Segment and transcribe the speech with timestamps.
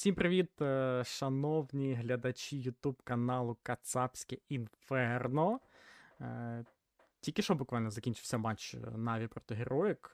[0.00, 5.60] Всім привіт, е, шановні глядачі Ютуб каналу Кацапське Інферно.
[6.20, 6.64] Е,
[7.20, 10.10] Тільки що буквально закінчився матч е, Наві проти Героїк.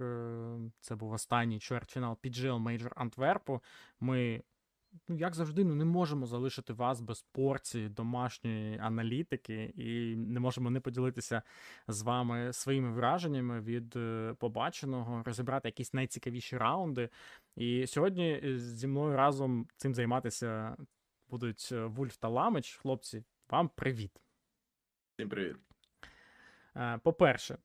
[0.81, 3.63] Це був останній чвертьфінал PGL Major Антверпу.
[4.01, 4.43] Ми,
[5.09, 10.71] ну як завжди, ну не можемо залишити вас без порції домашньої аналітики і не можемо
[10.71, 11.43] не поділитися
[11.89, 17.09] з вами своїми враженнями від е, побаченого, розібрати якісь найцікавіші раунди.
[17.57, 20.77] І сьогодні е, зі мною разом цим займатися
[21.29, 22.77] будуть е, Вульф та Ламич.
[22.77, 24.23] Хлопці, вам привіт.
[25.15, 25.57] Всім привіт.
[27.03, 27.59] По-перше,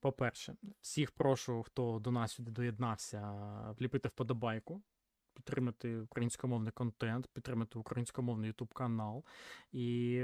[0.00, 3.20] по-перше, всіх прошу, хто до нас сюди доєднався,
[3.78, 4.82] вліпити вподобайку,
[5.38, 9.24] підтримати українськомовний контент, підтримати українськомовний YouTube канал.
[9.72, 10.22] І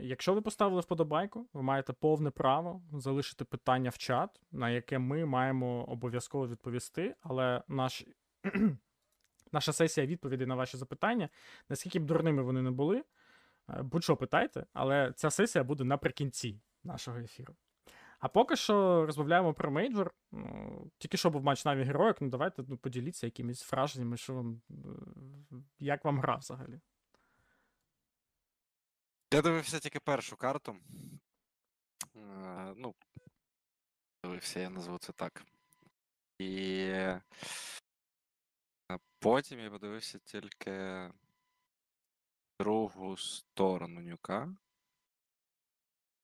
[0.00, 5.24] якщо ви поставили вподобайку, ви маєте повне право залишити питання в чат, на яке ми
[5.24, 7.14] маємо обов'язково відповісти.
[7.20, 8.04] Але наш,
[9.52, 11.28] наша сесія відповідей на ваші запитання,
[11.68, 13.04] наскільки б дурними вони не були,
[13.68, 17.54] е, будь-що питайте, але ця сесія буде наприкінці нашого ефіру.
[18.24, 20.14] А поки що розмовляємо про мейджор.
[20.32, 24.62] Ну, Тільки що був матч Наві Героїк, ну давайте ну, поділіться якимись враженнями, що вам,
[24.70, 26.80] е, як вам гра взагалі.
[29.32, 30.76] Я дивився тільки першу карту.
[32.16, 32.94] Е, Ну,
[34.24, 35.44] дивився, я назву це так.
[36.38, 37.22] І е,
[39.18, 41.10] потім я подивився тільки
[42.60, 44.56] другу сторону нюка.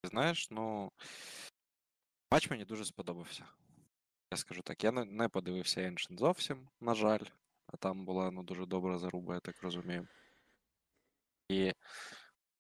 [0.05, 0.93] Знаєш, ну.
[2.33, 3.45] Матч мені дуже сподобався.
[4.31, 7.25] Я скажу так, я не, подивився Ancient зовсім, на жаль.
[7.67, 10.09] А там була ну, дуже добра заруба, я так розумію.
[11.48, 11.72] І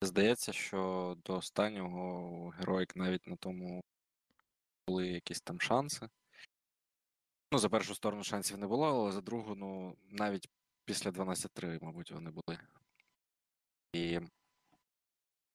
[0.02, 3.84] здається, що до останнього героїк навіть на тому
[4.88, 6.08] були якісь там шанси.
[7.52, 10.48] Ну, за першу сторону шансів не було, але за другу, ну, навіть
[10.84, 12.58] після 12-3, мабуть, вони були.
[13.92, 14.20] І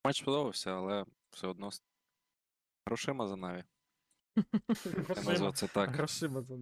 [0.05, 1.81] матч сподобався, але все одно з
[2.85, 3.63] грошима за Наві.
[5.39, 5.89] Я це так.
[5.89, 6.55] Грошима за.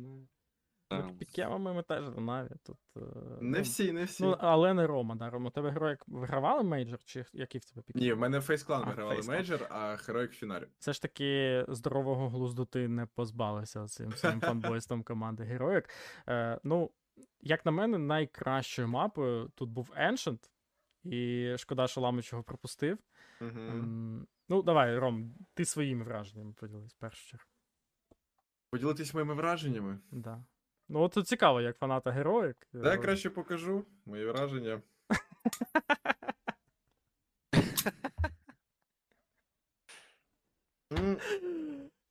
[0.91, 1.09] Да.
[1.19, 2.49] Пікемами ми теж Наві.
[2.63, 2.99] Тут, е,
[3.41, 4.23] Не ну, всі, не всі.
[4.23, 5.29] Ну, але не Рома, да.
[5.29, 7.95] Рома, у тебе Heroic вигравали мейджор, чи який в тебе пік?
[7.95, 10.67] Ні, в мене FaZe Clan вигравали мейджор, а Heroic в фіналі.
[10.79, 15.89] Все ж таки здорового глузду ти не позбавився цим своїм фанбойством команди Heroic.
[16.27, 16.91] Е, ну,
[17.41, 20.49] як на мене, найкращою мапою тут був Ancient,
[21.03, 22.97] і шкода, що Ламич його пропустив.
[23.41, 23.49] Угу.
[23.59, 27.52] М, Ну, давай, Ром, ти своїми враженнями поділись в першу чергу.
[28.73, 29.99] Поділитись моїми враженнями.
[30.11, 30.43] Да.
[30.89, 32.67] Ну, от тут цікаво, як фаната Героїк.
[32.73, 34.81] Да, я е, краще покажу мої враження.
[40.91, 41.17] М,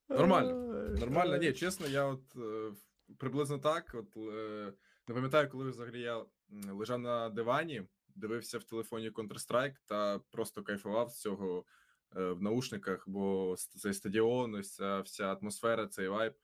[0.09, 0.55] Нормально,
[0.99, 2.73] Нормально, ні, чесно, я от е,
[3.19, 3.91] приблизно так.
[3.95, 4.73] От е,
[5.09, 6.27] не пам'ятаю, коли взагалі я м,
[6.79, 7.83] лежав на дивані,
[8.15, 11.65] дивився в телефоні Counter-Strike та просто кайфував з цього
[12.17, 16.35] е, в наушниках, бо с- цей стадіон, ось ця вся атмосфера, цей вайб.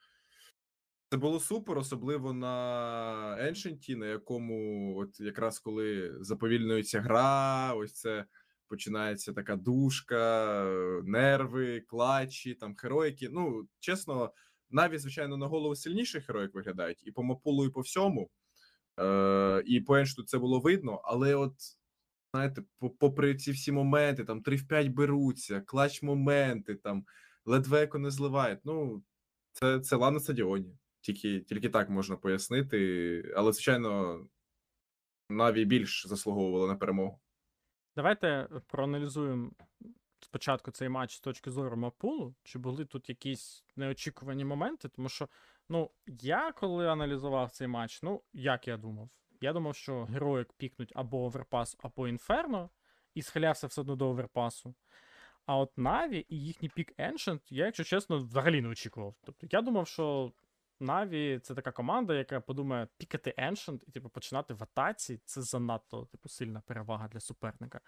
[1.11, 8.25] Це було супер, особливо на Ancient, на якому, от якраз коли заповільнюється гра, ось це
[8.67, 10.65] починається така душка,
[11.05, 13.29] нерви, клатчі, там героїки.
[13.33, 14.33] Ну, чесно,
[14.71, 18.31] навіть, звичайно, на голову сильніших героїк виглядають, і по мапулу, і по всьому.
[19.01, 21.55] Е, і по Еншту це було видно, але от.
[22.33, 22.63] Знаєте,
[22.99, 27.05] попри ці всі моменти, там 3 в 5 беруться, клач моменти, там
[27.45, 28.61] ледве не зливають.
[28.65, 29.03] Ну,
[29.53, 30.77] це, це ла на стадіоні.
[31.09, 33.33] Тільки, тільки так можна пояснити.
[33.37, 34.21] Але, звичайно,
[35.29, 37.21] Наві більш заслуговували на перемогу.
[37.97, 39.51] Давайте проаналізуємо
[40.21, 42.35] спочатку цей матч з точки зору мап-пулу.
[42.43, 44.89] Чи були тут якісь неочікувані моменти?
[44.89, 45.29] Тому що,
[45.69, 49.11] ну, я коли аналізував цей матч, ну, як я думав?
[49.41, 52.71] Я думав, що Heroic пікнуть або оверпас, або інферно,
[53.15, 54.75] і схилявся все одно до оверпасу.
[55.47, 59.15] А от Наві і їхній пік Ancient, я, якщо чесно, взагалі не очікував.
[59.25, 60.33] Тобто я думав, що
[60.81, 65.21] Наві це така команда, яка подумає пікати Ancient і типу, починати в атаці.
[65.25, 67.81] Це занадто типу, сильна перевага для суперника.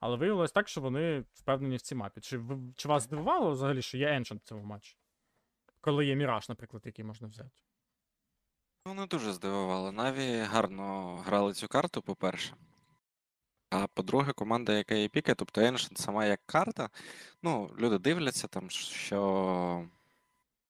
[0.00, 2.20] Але виявилось так, що вони впевнені в цій мапі.
[2.20, 2.40] Чи,
[2.76, 4.96] чи вас здивувало взагалі, що є Ancient в цьому матчі?
[5.80, 7.50] Коли є Міраж, наприклад, який можна взяти.
[8.86, 9.92] Ну, не дуже здивувало.
[9.92, 12.54] Наві гарно грали цю карту, по-перше.
[13.70, 16.90] А по-друге, команда, яка її пікає, тобто Ancient сама як карта.
[17.42, 19.88] Ну, люди дивляться там, що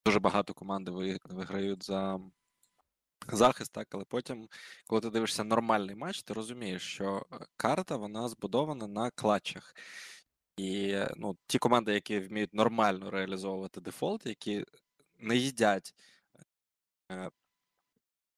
[0.06, 2.20] дуже багато команди ви- виграють за
[3.28, 4.48] захист, так, але потім,
[4.86, 9.74] коли ти дивишся нормальний матч, ти розумієш, що е, карта вона збудована на клатчах.
[10.56, 14.64] І ну, ті команди, які вміють нормально реалізовувати дефолт, які
[15.18, 15.94] не їдять
[17.12, 17.30] е,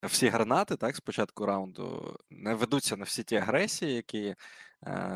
[0.03, 1.01] всі гранати, так, з
[1.37, 4.35] раунду, не ведуться на всі ті агресії, які е,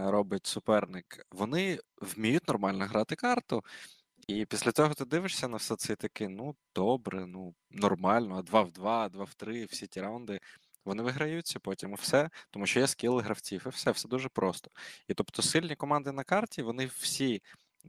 [0.05, 3.63] робить суперник, вони вміють нормально грати карту.
[4.29, 8.41] І після цього ти дивишся на все це і такий, ну добре, ну нормально, а
[8.41, 10.39] 2 в 2, 2 в 3, всі ті раунди.
[10.85, 14.71] Вони виграються потім і все, тому що є скіли гравців, і все, все дуже просто.
[15.07, 17.41] І тобто сильні команди на карті, вони всі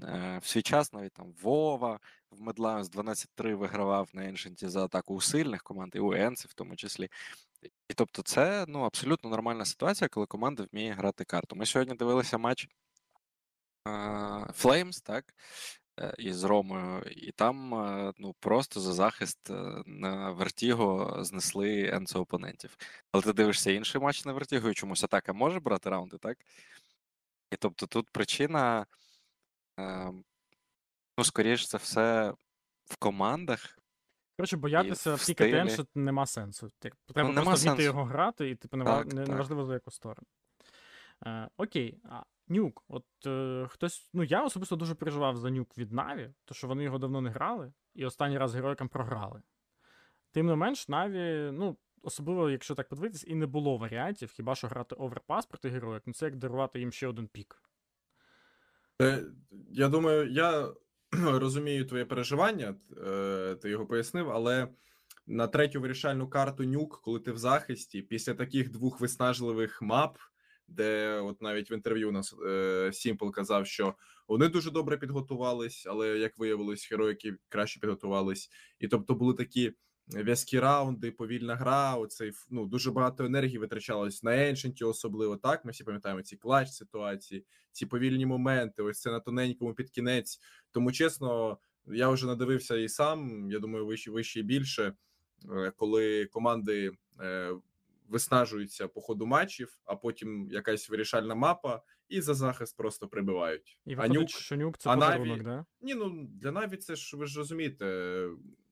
[0.02, 2.00] е, в свій час, навіть там Вова
[2.30, 6.54] в Медлаус 12-3 вигравав на Еншенті за атаку у сильних команд, і у Енси в
[6.54, 7.08] тому числі.
[7.88, 11.56] І тобто, це ну, абсолютно нормальна ситуація, коли команда вміє грати карту.
[11.56, 12.68] Ми сьогодні дивилися матч
[14.54, 15.34] Флеймс, так?
[16.00, 22.20] Е, із Ромою, і там е, ну просто за захист е, на Вертіго знесли енцо
[22.20, 22.76] опонентів.
[23.12, 26.38] Але ти дивишся інший матч на Вертіго, і чомусь атака може брати раунди, так?
[27.50, 28.86] І тобто тут причина,
[31.18, 32.34] ну, скоріш за все,
[32.84, 33.78] в командах.
[34.36, 36.70] Коротше, боятися в пікати Ancient нема сенсу.
[36.78, 37.82] Треба ну, просто вміти сенсу.
[37.82, 40.26] його грати, і типу, неважливо за яку сторону.
[41.26, 42.00] Е, Окей,
[42.50, 44.10] Nuke, от е, хтось.
[44.14, 47.30] Ну, я особисто дуже переживав за Nuke від Наві, тому що вони його давно не
[47.30, 49.42] грали, і останній раз героїкам програли.
[50.32, 54.68] Тим не менш, Наві, ну, особливо, якщо так подивитись, і не було варіантів, хіба що
[54.68, 57.62] грати оверпас проти героїк, ну це як дарувати їм ще один пік.
[59.02, 59.24] Е,
[59.70, 60.68] я думаю, я
[61.12, 62.74] розумію твоє переживання,
[63.06, 64.68] е, ти його пояснив, але
[65.26, 70.18] на третю вирішальну карту нюк, коли ти в захисті, після таких двох виснажливих мап
[70.70, 72.92] де от навіть в інтерв'ю нас е,
[73.32, 73.94] казав, що
[74.28, 79.72] вони дуже добре підготувались, але як виявилось, героїки краще підготувались, і тобто були такі.
[80.12, 81.94] В'язкі раунди, повільна гра.
[81.94, 85.64] Оцей ну дуже багато енергії витрачалось на Еншенті, особливо так.
[85.64, 88.82] Ми всі пам'ятаємо ці клач ситуації, ці повільні моменти.
[88.82, 90.40] Ось це на тоненькому під кінець.
[90.70, 93.50] Тому чесно, я вже надивився і сам.
[93.50, 94.92] Я думаю, вище вище і більше,
[95.52, 97.52] е, коли команди е,
[98.10, 103.78] виснажуються по ходу матчів, а потім якась вирішальна мапа, і за захист просто прибивають.
[103.86, 105.42] І виходить, Анюк, що нюк це подарунок, Наві...
[105.42, 105.66] да?
[105.80, 107.84] Ні, ну для Наві це ж ви ж розумієте,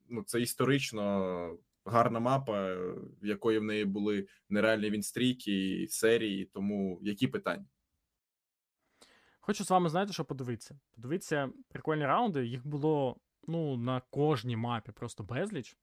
[0.08, 2.74] ну це історично гарна мапа,
[3.22, 7.66] в якої в неї були нереальні вінстрійки, серії, тому які питання?
[9.40, 10.80] Хочу з вами, знаєте, що подивитися.
[10.94, 15.76] Подивіться, прикольні раунди, їх було ну, на кожній мапі просто безліч.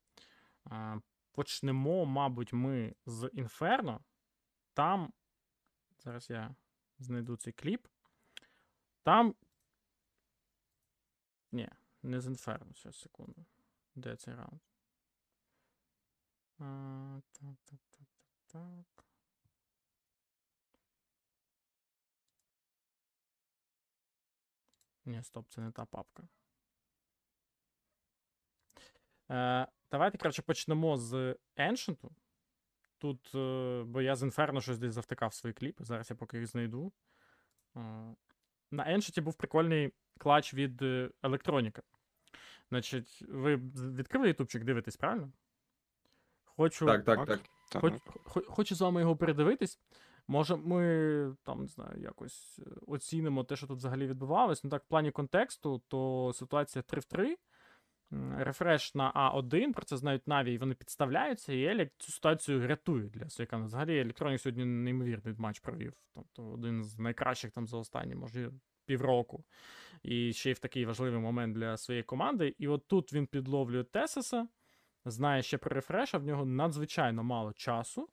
[1.35, 4.03] Почнемо, мабуть, ми з Інферно.
[4.73, 5.13] Там.
[5.99, 6.55] Зараз я
[6.99, 7.87] знайду цей кліп.
[9.03, 9.35] Там.
[11.51, 11.69] Ні,
[12.03, 13.45] не з Інферно, зараз секунду.
[13.95, 14.61] Де цей раунд?
[16.57, 18.07] Так, так, так, так,
[18.47, 19.05] так.
[25.05, 26.27] Ні, стоп, це не та папка.
[29.29, 31.97] Е, Давайте, коротше, почнемо з Ancient.
[32.97, 35.83] Тут, е, бо я з Inferno щось десь завтикав свої кліпи.
[35.83, 36.93] Зараз я поки їх знайду.
[37.75, 37.79] Е,
[38.71, 40.81] на Ancient був прикольний клач від
[41.23, 41.81] електроніка.
[42.69, 45.31] Значить, ви відкрили ютубчик, дивитесь, правильно?
[46.45, 47.41] Хочу так, так, так.
[47.81, 47.93] Хоч,
[48.47, 49.79] хочу з вами його передивитись.
[50.27, 54.63] Може, ми там не знаю, якось оцінимо те, що тут взагалі відбувалось.
[54.63, 57.37] Ну так, в плані контексту, то ситуація 3 в 3
[58.37, 63.09] рефреш на А1, про це знають Наві, і вони підставляються, і Елік цю ситуацію рятує
[63.09, 63.57] для Суяка.
[63.57, 65.93] Взагалі, Електронік сьогодні неймовірний матч провів.
[66.13, 68.51] Тобто один з найкращих там за останні, може,
[68.85, 69.45] півроку.
[70.03, 72.55] І ще й в такий важливий момент для своєї команди.
[72.57, 74.47] І от тут він підловлює Тесеса,
[75.05, 78.09] знає ще про рефреш, а в нього надзвичайно мало часу.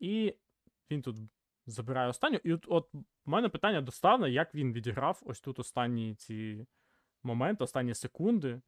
[0.00, 0.34] І
[0.90, 1.16] він тут
[1.66, 2.40] забирає останню.
[2.44, 6.66] І от, от у мене питання доставне, як він відіграв ось тут останні ці
[7.22, 8.60] моменти, останні секунди.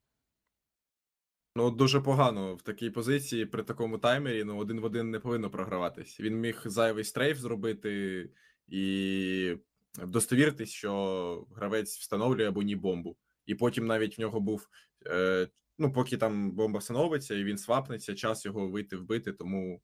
[1.56, 5.50] Ну, дуже погано в такій позиції при такому таймері ну, один в один не повинно
[5.50, 6.20] програватись.
[6.20, 8.30] Він міг зайвий стрейф зробити
[8.68, 9.56] і
[10.02, 13.16] достовіритись, що гравець встановлює або ні бомбу.
[13.46, 14.68] І потім навіть в нього був.
[15.06, 15.48] Е,
[15.78, 19.82] Ну, поки там бомба встановиться і він свапнеться, час його вийти вбити, тому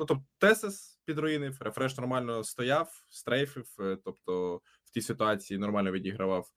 [0.00, 6.48] Ну, тобто, Тесес підруїнив, рефреш нормально стояв, стрейфив, е, тобто в тій ситуації нормально відігравав.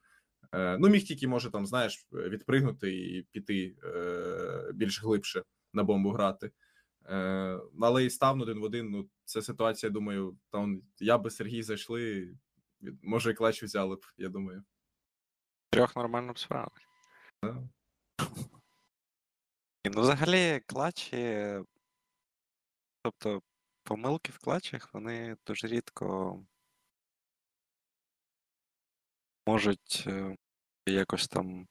[0.51, 5.43] Е, ну, міг тільки, може, там, знаєш, відпригнути і піти е, більш глибше
[5.73, 6.51] на бомбу грати.
[7.81, 8.91] Але і став один в один.
[8.91, 12.33] Ну, це ситуація, думаю, там я би Сергій зайшли,
[13.03, 14.63] може, і клач взяли б, я думаю.
[15.69, 16.71] Трьох нормально б справили.
[17.43, 17.67] Yeah.
[19.85, 21.55] Ну, взагалі, клачі
[23.01, 23.41] Тобто
[23.83, 26.39] помилки в клатчах, вони дуже рідко
[29.47, 30.35] можуть е,
[30.85, 31.67] якось там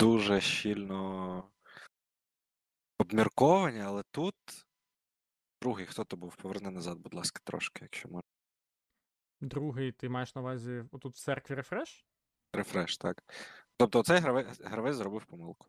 [0.00, 1.50] дуже щільно
[2.98, 4.34] обмірковані, але тут.
[5.60, 6.36] Другий, хто то був?
[6.36, 8.22] Поверни назад, будь ласка, трошки, якщо можна.
[9.40, 12.06] Другий, ти маєш на увазі отут в церкві refrezh?
[12.52, 13.24] Рефреш, так.
[13.82, 15.66] Тобто оцей гравець, гравець зробив помилку.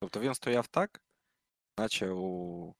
[0.00, 1.02] Тобто він стояв так,
[1.78, 2.74] наче у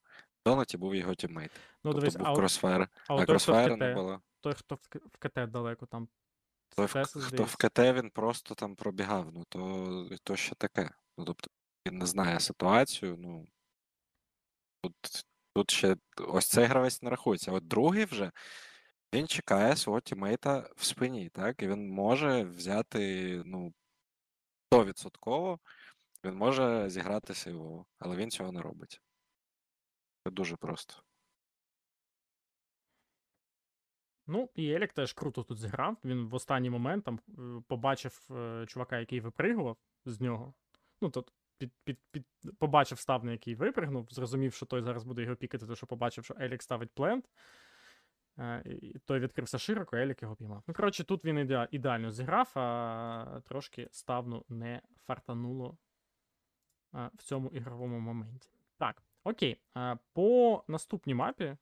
[0.46, 1.50] Донаті був його тіммейт.
[1.54, 1.60] Ну,
[1.92, 2.88] тобто дивись, був а, от, crossfire.
[3.08, 4.22] а от той, хто в crossfire на КТ, було.
[4.40, 6.08] той, хто в, К- в КТ далеко там.
[6.76, 7.56] Той, в, хто в здається.
[7.56, 10.90] КТ він просто там пробігав, ну то, то ще таке.
[11.18, 11.50] Ну, тобто
[11.86, 13.48] він не знає ситуацію, ну.
[14.82, 17.52] Тут, тут ще ось цей гравець не рахується.
[17.52, 18.32] От другий вже
[19.14, 21.62] він чекає свого тімейта в спині, так?
[21.62, 23.72] І він може взяти, ну,
[24.72, 25.58] 100%
[26.24, 29.00] він може зіграти сейвово, але він цього не робить.
[30.24, 30.94] Це дуже просто.
[34.26, 35.96] Ну, і Елік теж круто тут зіграв.
[36.04, 40.54] Він в останній момент там е, побачив е, чувака, який випригував з нього.
[41.00, 42.26] Ну, тут під, під, під,
[42.58, 46.24] побачив став, на який випригнув, зрозумів, що той зараз буде його пікати, тому що побачив,
[46.24, 47.28] що Елік ставить плент.
[48.38, 48.62] Е,
[49.04, 50.62] той відкрився широко, Елік його піймав.
[50.66, 55.76] Ну, коротше, тут він іде, ідеально зіграв, а трошки ставну не фартануло
[56.94, 58.50] е, в цьому ігровому моменті.
[58.78, 59.60] Так, окей.
[59.76, 61.44] Е, по наступній мапі.
[61.44, 61.56] е,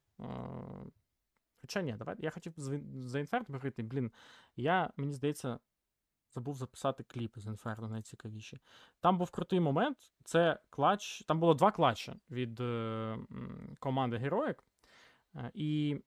[1.61, 2.17] Хоча ні, давай.
[2.19, 3.83] Я хотів за Інферно поговорити.
[3.83, 4.13] Блін,
[4.57, 5.59] я, мені здається,
[6.35, 8.59] забув записати кліпи з Інферно найцікавіші.
[9.01, 10.13] Там був крутий момент.
[10.25, 11.25] Це клач.
[11.25, 13.19] Там було два клатча від е,
[13.79, 14.65] команди Героїк.
[15.55, 16.01] І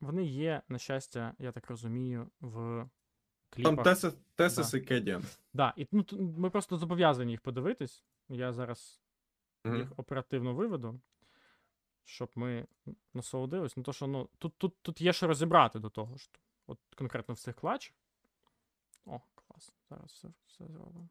[0.00, 2.88] вони є, на щастя, я так розумію, в
[3.50, 3.74] кліпах.
[3.74, 3.84] Там
[4.34, 5.24] Тесис і Кедіан.
[5.52, 8.04] Да, і ну, ми просто зобов'язані їх подивитись.
[8.28, 9.00] Я зараз
[9.64, 11.00] їх оперативно виведу,
[12.04, 12.66] щоб ми
[13.14, 13.76] насолодились.
[13.76, 16.30] Ну, то, що, ну, тут, тут, тут є що розібрати до того ж.
[16.66, 17.94] От конкретно в цих клатчах.
[19.06, 19.72] О, клас.
[19.90, 21.08] Зараз все, все зробимо.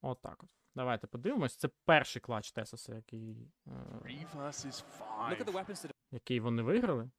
[0.00, 0.50] От так от.
[0.74, 1.56] Давайте подивимось.
[1.56, 3.70] Це перший клатч Тесоса, який, е,
[6.10, 7.10] Який вони виграли.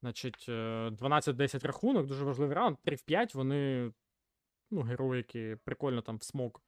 [0.00, 2.76] Значить, е, 12-10 рахунок, дуже важливий раунд.
[2.82, 3.92] 3 в 5 вони,
[4.70, 6.62] ну, героїки, прикольно там в смок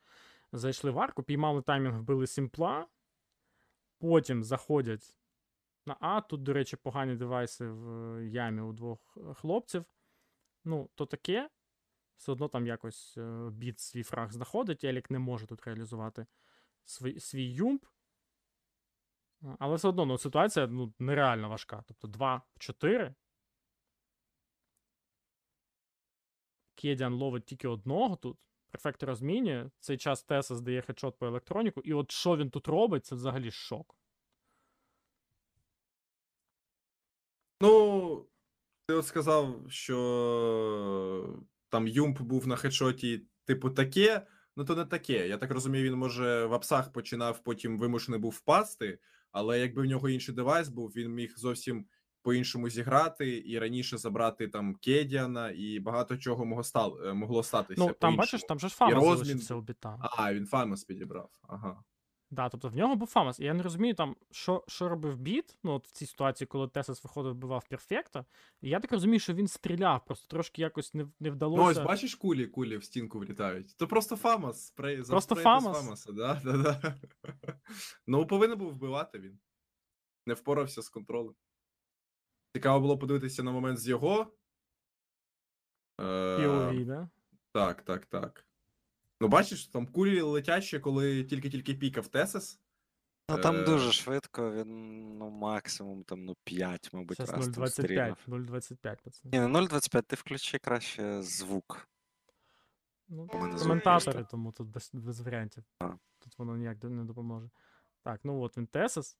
[0.52, 2.86] зайшли в арку, піймали таймінг, вбили сімпла.
[3.98, 5.18] Потім заходять
[5.86, 6.20] на А.
[6.20, 9.84] Тут, до речі, погані девайси в ямі у двох е, хлопців.
[10.64, 11.50] Ну, то таке.
[12.16, 14.84] Все одно там якось е, біт свій фраг знаходить.
[14.84, 16.26] Електронік не може тут реалізувати
[16.84, 17.84] свій, свій UMP.
[19.42, 21.84] А, Але все одно ну, ситуація ну, нереально важка.
[21.86, 23.14] Тобто 2 в 4.
[26.74, 28.48] Кедіан ловить тільки одного тут.
[28.70, 29.70] Перфекто розмінює.
[29.80, 31.80] Цей час Тесес здає хедшот по електроніку.
[31.80, 33.96] І от що він тут робить, це взагалі шок.
[37.60, 38.26] Ну,
[38.86, 44.26] ти от сказав, що там UMP був на хедшоті, типу, таке.
[44.56, 45.28] Ну, то не таке.
[45.28, 48.98] Я так розумію, він може в апсах починав, потім вимушений був впасти,
[49.32, 51.86] але якби в нього інший девайс був, він міг зовсім
[52.22, 57.84] по-іншому зіграти і раніше забрати там Кедіана, і багато чого могло, стал, е, могло статися.
[57.84, 59.98] Ну, там бачиш, там же ж FAMAS розмін залишився у біта.
[60.00, 61.30] А, він FAMAS підібрав.
[61.42, 61.82] Ага.
[62.32, 63.40] Да, тобто в нього був FAMAS.
[63.40, 66.68] І я не розумію, там, що, що робив біт, ну, от в цій ситуації, коли
[66.68, 68.24] Тесес виходив, вбивав Перфекто.
[68.60, 71.62] І я так розумію, що він стріляв, просто трошки якось не, не вдалося.
[71.62, 73.76] Ну, ось бачиш, кулі, кулі в стінку влітають.
[73.76, 75.78] То просто Фамас, спрей, Просто Фамас?
[75.78, 76.94] Фамаса, да, да, да.
[78.06, 79.38] Ну, повинен був вбивати він.
[80.26, 81.34] Не впорався з контролем.
[82.54, 84.32] Цікаво було подивитися на момент з його.
[86.00, 87.10] Е, POV, да?
[87.52, 88.46] Так, так, так.
[89.22, 92.60] Ну, бачиш, там кулі летять ще, коли тільки-тільки пікав Тесес.
[93.28, 93.62] Ну там Е.
[93.64, 94.68] дуже швидко, він
[95.18, 98.18] ну, максимум там, ну, 5, мабуть, Зараз раз там 0.25, стріляв.
[98.26, 99.30] 0.25, пацани.
[99.32, 101.88] Ні, не 0.25, ти включи краще звук.
[103.08, 104.30] Ну, У мене звук коментатори, просто.
[104.30, 105.64] тому тут без, без варіантів.
[105.78, 105.88] А.
[106.18, 107.50] Тут воно ніяк до- не допоможе.
[108.02, 109.18] Так, ну от він Тесас,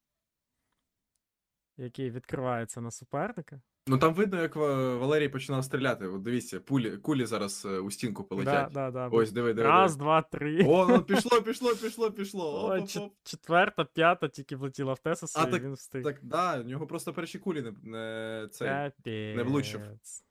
[1.77, 3.61] який відкривається на суперника.
[3.87, 6.07] Ну там видно, як Валерій починав стріляти.
[6.07, 8.73] От дивіться, пулі, кулі зараз е, у стінку полетять.
[8.73, 9.09] да, да.
[9.09, 9.69] Ось, диви, диви.
[9.69, 10.05] Раз, диви.
[10.05, 10.65] два, три.
[10.67, 12.69] О, ну, пішло, пішло, пішло, пішло.
[12.71, 13.13] Ой, Оп, оп, оп.
[13.23, 16.03] четверта, п'ята тільки влетіла в Тесаса, А, і так- він встиг.
[16.03, 18.69] Так, да, у нього просто перші кулі не, не цей.
[18.69, 19.47] Капець.
[19.47, 19.81] влучив.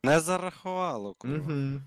[0.03, 1.37] Не зарахувало, курва.
[1.37, 1.81] Угу.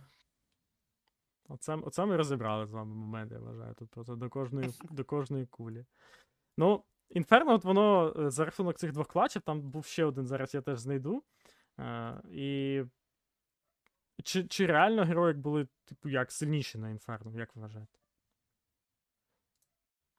[1.48, 3.74] Оце, оце ми розібрали з вами момент, я вважаю.
[3.74, 5.84] Тут просто до кожної, до кожної кулі.
[6.58, 10.54] Ну, Інферно, от воно е, за рахунок цих двох клатчів, там був ще один, зараз
[10.54, 11.22] я теж знайду.
[11.78, 12.82] Е, і.
[14.24, 17.98] Чи, чи реально героїк були, типу, як сильніші на Інферно, як ви вважаєте?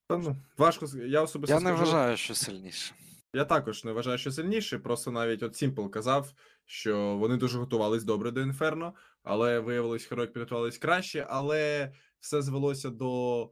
[0.07, 0.85] Та, ну, важко.
[0.97, 2.95] Я особисто Я не скажу, вважаю, що сильніше.
[3.33, 4.79] Я також не вважаю, що сильніше.
[4.79, 6.33] Просто навіть от Сімпл казав,
[6.65, 8.93] що вони дуже готувались добре до Інферно,
[9.23, 11.27] але виявилось, Heroic підготувались краще.
[11.29, 13.51] Але все звелося до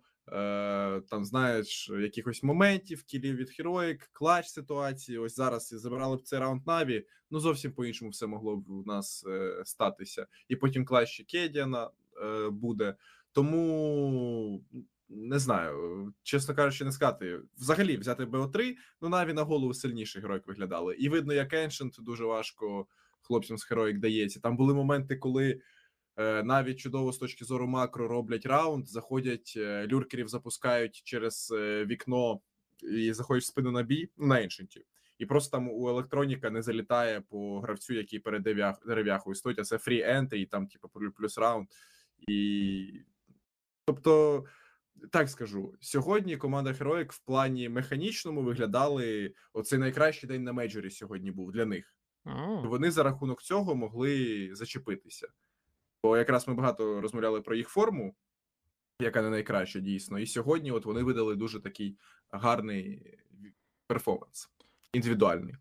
[1.09, 5.17] там, знаєш, якихось моментів, кілів від Heroic, clutch ситуації.
[5.17, 7.05] Ось зараз і забрали б цей раунд Наві.
[7.31, 10.27] Ну зовсім по-іншому все могло б у нас е, статися.
[10.47, 11.89] І потім clutch ще Кедіана
[12.23, 12.95] е, буде.
[13.31, 14.63] Тому
[15.09, 17.39] не знаю, чесно кажучи, не сказати.
[17.57, 20.95] Взагалі взяти БО3, ну наві на голову сильніший героїк виглядали.
[20.95, 22.87] І видно, як Ancient дуже важко
[23.21, 24.39] хлопцям з Heroic дається.
[24.39, 25.61] Там були моменти, коли.
[26.17, 31.85] Е, навіть чудово з точки зору макро роблять раунд, заходять е, люркерів, запускають через е,
[31.85, 32.41] вікно
[32.81, 34.85] і заходять в спину на бій ну, на іншенті.
[35.17, 38.43] І просто там у електроніка не залітає по гравцю, який перед
[38.85, 41.67] дерев'яхою стоїть, а це фрі ентрі, там, типу, плюс раунд.
[42.27, 43.01] І
[43.85, 44.45] тобто,
[45.11, 51.31] так скажу, сьогодні команда Heroic в плані механічному виглядали оцей найкращий день на мейджорі сьогодні
[51.31, 51.95] був для них.
[52.25, 52.67] Mm.
[52.67, 55.27] Вони за рахунок цього могли зачепитися.
[56.03, 58.15] Бо якраз ми багато розмовляли про їх форму,
[58.99, 60.19] яка не найкраща дійсно.
[60.19, 61.97] І сьогодні от вони видали дуже такий
[62.31, 63.17] гарний
[63.87, 64.49] перформанс,
[64.93, 65.55] індивідуальний.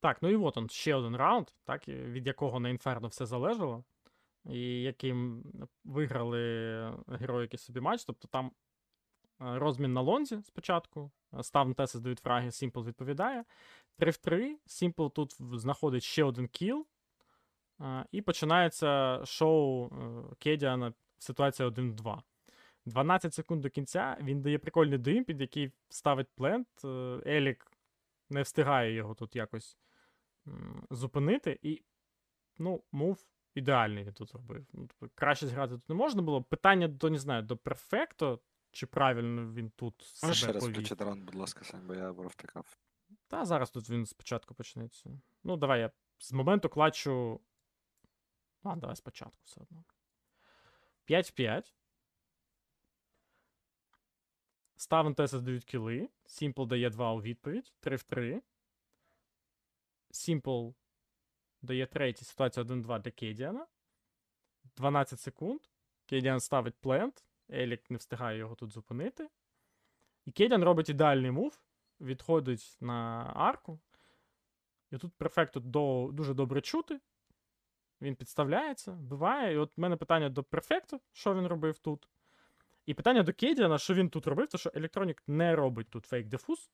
[0.00, 3.84] Так, ну і от он ще один раунд, так, від якого на Інферно все залежало,
[4.44, 5.44] і яким
[5.84, 6.38] виграли
[7.08, 8.04] героїки собі матч.
[8.04, 8.50] Тобто там е,
[9.58, 11.10] розмін на лонзі спочатку,
[11.42, 13.44] став на Теси здають фраги, Сімпл відповідає.
[13.98, 14.58] 3 в 3.
[14.66, 16.86] Сімпл тут знаходить ще один кіл.
[18.12, 22.18] І починається шоу е, Кедіана ситуація 1-2.
[22.86, 26.68] 12 секунд до кінця він дає прикольний дим, під який ставить плент.
[26.84, 26.88] Е,
[27.26, 27.72] Елік
[28.30, 29.78] не встигає його тут якось
[30.90, 31.58] зупинити.
[31.62, 31.82] І,
[32.58, 33.24] ну, мув
[33.54, 34.66] ідеальний він тут зробив.
[34.72, 36.42] Ну, тобто, краще зграти тут не можна було.
[36.42, 40.02] Питання до не знаю, до перфекто, чи правильно він тут.
[40.02, 40.74] Себе ще раз повів.
[40.74, 42.76] включити раунд, будь ласка, Сань, бо я провтикав.
[43.28, 45.10] Та зараз тут він спочатку почнеться.
[45.44, 47.40] Ну, давай я з моменту клачу
[48.62, 49.84] а, давай спочатку все одно.
[51.04, 51.74] 5 в 5.
[54.76, 56.08] Ставен Теса дають кіли.
[56.26, 57.72] Simple дає 2 у відповідь.
[57.80, 58.42] 3 в 3.
[60.10, 60.74] Simple
[61.62, 62.24] дає третій.
[62.24, 63.66] Ситуація 1-2 для Кедіана.
[64.76, 65.60] 12 секунд.
[66.06, 67.24] Кедіан ставить плент.
[67.50, 69.28] Елік не встигає його тут зупинити.
[70.24, 71.60] І Кедіан робить ідеальний мув.
[72.00, 73.80] Відходить на арку.
[74.90, 77.00] І тут префекту до, дуже добре чути.
[78.02, 79.54] Він підставляється, буває.
[79.54, 82.08] І от в мене питання до префекту, що він робив тут.
[82.86, 86.26] І питання до Кедіана, що він тут робив, то що Electronic не робить тут фейк
[86.26, 86.70] дефуз.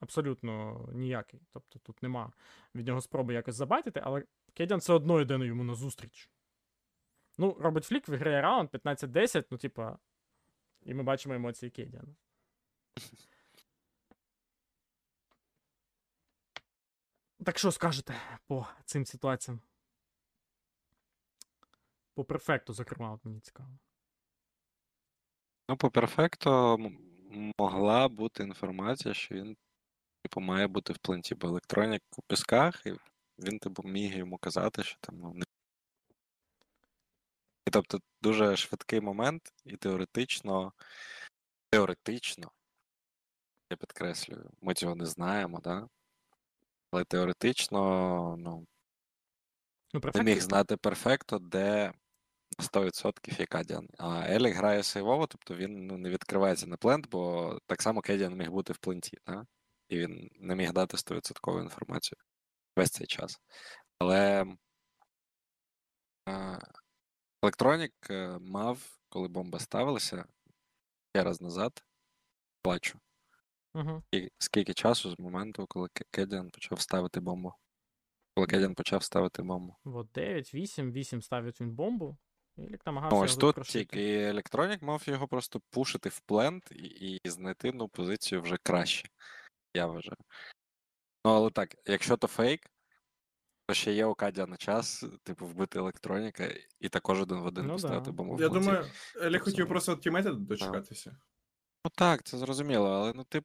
[0.00, 1.40] Абсолютно ніякий.
[1.52, 2.32] Тобто тут нема
[2.74, 6.30] від нього спроби якось забайтити, але Кедіан все одно йде йому на зустріч.
[7.38, 9.98] Ну, робить флік, виграє раунд 15-10, ну, типа.
[10.82, 12.14] І ми бачимо емоції Кедіана.
[17.44, 18.14] Так що скажете
[18.46, 19.60] по цим ситуаціям?
[22.18, 23.78] По перфекту, зокрема, от мені цікаво.
[25.68, 26.78] Ну, по перфекту
[27.58, 29.56] могла бути інформація, що він,
[30.22, 32.94] типу, має бути в пленті, бо електронік у пісках, і
[33.38, 35.44] він, типу, міг йому казати, що там ну, не.
[37.68, 40.72] І тобто дуже швидкий момент, і теоретично,
[41.70, 42.50] теоретично,
[43.70, 45.88] я підкреслюю, ми цього не знаємо, да?
[46.90, 48.66] Але теоретично, ну,
[49.94, 51.92] Ну, не міг знати перфекто, де
[52.58, 53.88] 100% є Кадіан.
[53.98, 58.36] А Елік грає сейвово, тобто він ну, не відкривається на плент, бо так само Кедіан
[58.36, 59.46] міг бути в пленті, да?
[59.88, 62.18] і він не міг дати 100% інформацію
[62.76, 63.40] весь цей час.
[63.98, 64.46] Але
[67.42, 67.92] Електронік
[68.40, 70.24] мав, коли бомба ставилася,
[71.14, 71.84] ще раз назад,
[72.62, 72.98] плачу.
[73.74, 74.02] Угу.
[74.12, 77.52] І скільки часу з моменту, коли Кедіан почав ставити бомбу?
[78.34, 79.76] Коли Кедіан почав ставити бомбу.
[79.84, 82.16] От 9, 8, 8 ставить він бомбу.
[82.58, 83.78] І Елік Ну, намагався ось тут прошити.
[83.78, 89.08] тільки електронік мав його просто пушити в плент і, і знайти ну, позицію вже краще.
[89.74, 90.16] Я вважаю.
[91.24, 92.70] Ну, але так, якщо то фейк,
[93.66, 97.72] то ще є у Кадіана час, типу, вбити електроніка і також один в один Ну
[97.72, 98.12] поставити да.
[98.12, 98.86] бомбу в Я думаю,
[99.22, 101.16] Елі хотів просто від тімейта дочекатися.
[101.84, 103.42] Ну так, це зрозуміло, але ну ти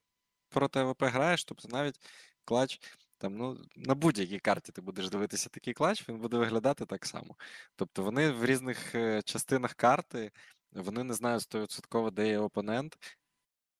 [0.49, 1.99] проти АВП граєш, тобто навіть
[2.45, 2.79] клач,
[3.23, 7.35] там, ну, на будь-якій карті ти будеш дивитися такий клач, він буде виглядати так само.
[7.75, 10.31] Тобто вони в різних е, частинах карти,
[10.71, 12.97] вони не знають 100% де є опонент,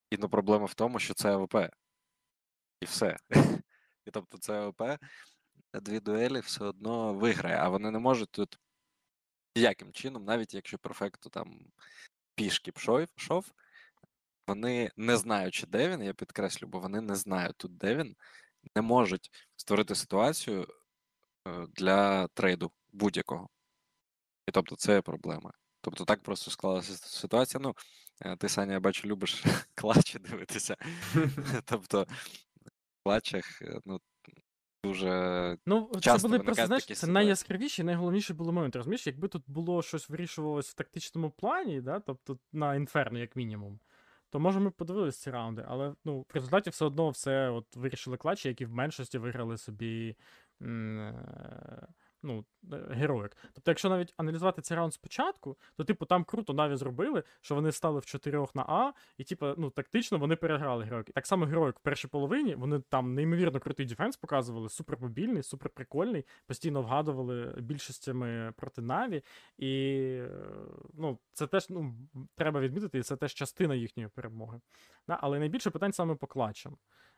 [0.10, 1.56] і ну, проблема в тому, що це АВП.
[2.82, 3.18] І все.
[4.06, 4.82] І тобто це АВП,
[5.74, 8.60] дві дуелі все одно виграє, а вони не можуть тут
[9.56, 11.72] ніяким чином, навіть якщо перфекту там
[12.36, 12.72] пішки
[13.16, 13.52] пшов,
[14.48, 18.16] вони, не знаючи, де він, я підкреслю, бо вони не знають тут, де він,
[18.76, 20.68] не можуть створити ситуацію
[21.48, 23.50] е, для трейду будь-якого.
[24.48, 25.52] І тобто це є проблема.
[25.82, 27.62] Тобто так просто склалася ситуація.
[27.64, 27.76] Ну,
[28.22, 29.44] е, ти, Саня, я бачу, любиш
[29.76, 30.76] клатчі дивитися.
[31.66, 34.00] Тобто, в клатчах, е, ну,
[34.84, 35.58] дуже.
[35.66, 38.80] Ну, це Часто були просто, знаєш, це найяскравіші, найголовніші були моменти.
[38.80, 43.80] Розумієш, якби тут було щось вирішувалось в тактичному плані, да, тобто на інферно, як мінімум,
[44.34, 48.18] то може ми подивилися ці раунди, але ну, в результаті все одно все от вирішили
[48.18, 50.16] клатчі, які в меншості виграли собі.
[50.62, 51.88] м, е,
[52.24, 53.38] Ну, е, героїк.
[53.54, 57.72] Тобто, якщо навіть аналізувати цей раунд спочатку, то, типу, там круто Наві зробили, що вони
[57.72, 61.12] стали в чотирьох на А, і, типу, ну, тактично вони переграли героїк.
[61.12, 65.70] Так само героїк в першій половині, вони там неймовірно крутий дефенс показували, супер мобільний, супер
[65.70, 69.24] прикольний, постійно вгадували більшостями проти Наві.
[69.58, 70.30] І е,
[70.94, 71.96] ну, це теж ну,
[72.36, 74.60] треба відмітити, і це теж частина їхньої перемоги.
[75.08, 75.20] Да?
[75.22, 76.78] Але найбільше питань саме по клатчам.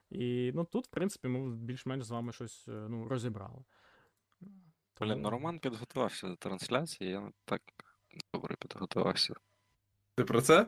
[0.09, 3.63] І ну, тут, в принципі, ми більш-менш з вами щось е, ну, розібрали.
[5.01, 7.61] Блін, ну Роман підготувався до трансляції, я не так
[8.33, 9.33] добре підготувався.
[10.15, 10.67] Ти про це?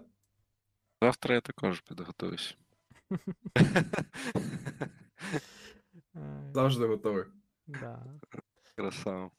[1.01, 2.57] Завтра я також підготуюсь.
[6.53, 7.25] Завжди готовий.
[7.67, 8.19] да.
[8.75, 9.31] Красава.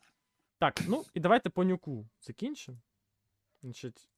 [0.59, 2.79] Так, ну і давайте по нюку закінчимо.
[3.63, 4.11] Значить,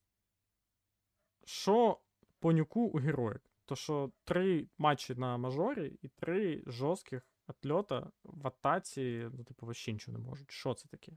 [1.44, 2.00] що
[2.38, 3.42] по нюку у героїк?
[3.64, 9.92] То що три матчі на мажорі і три жорстких атльота в атаці, ну, типу, вообще
[9.92, 10.50] нічого не можуть.
[10.50, 11.12] Що це таке?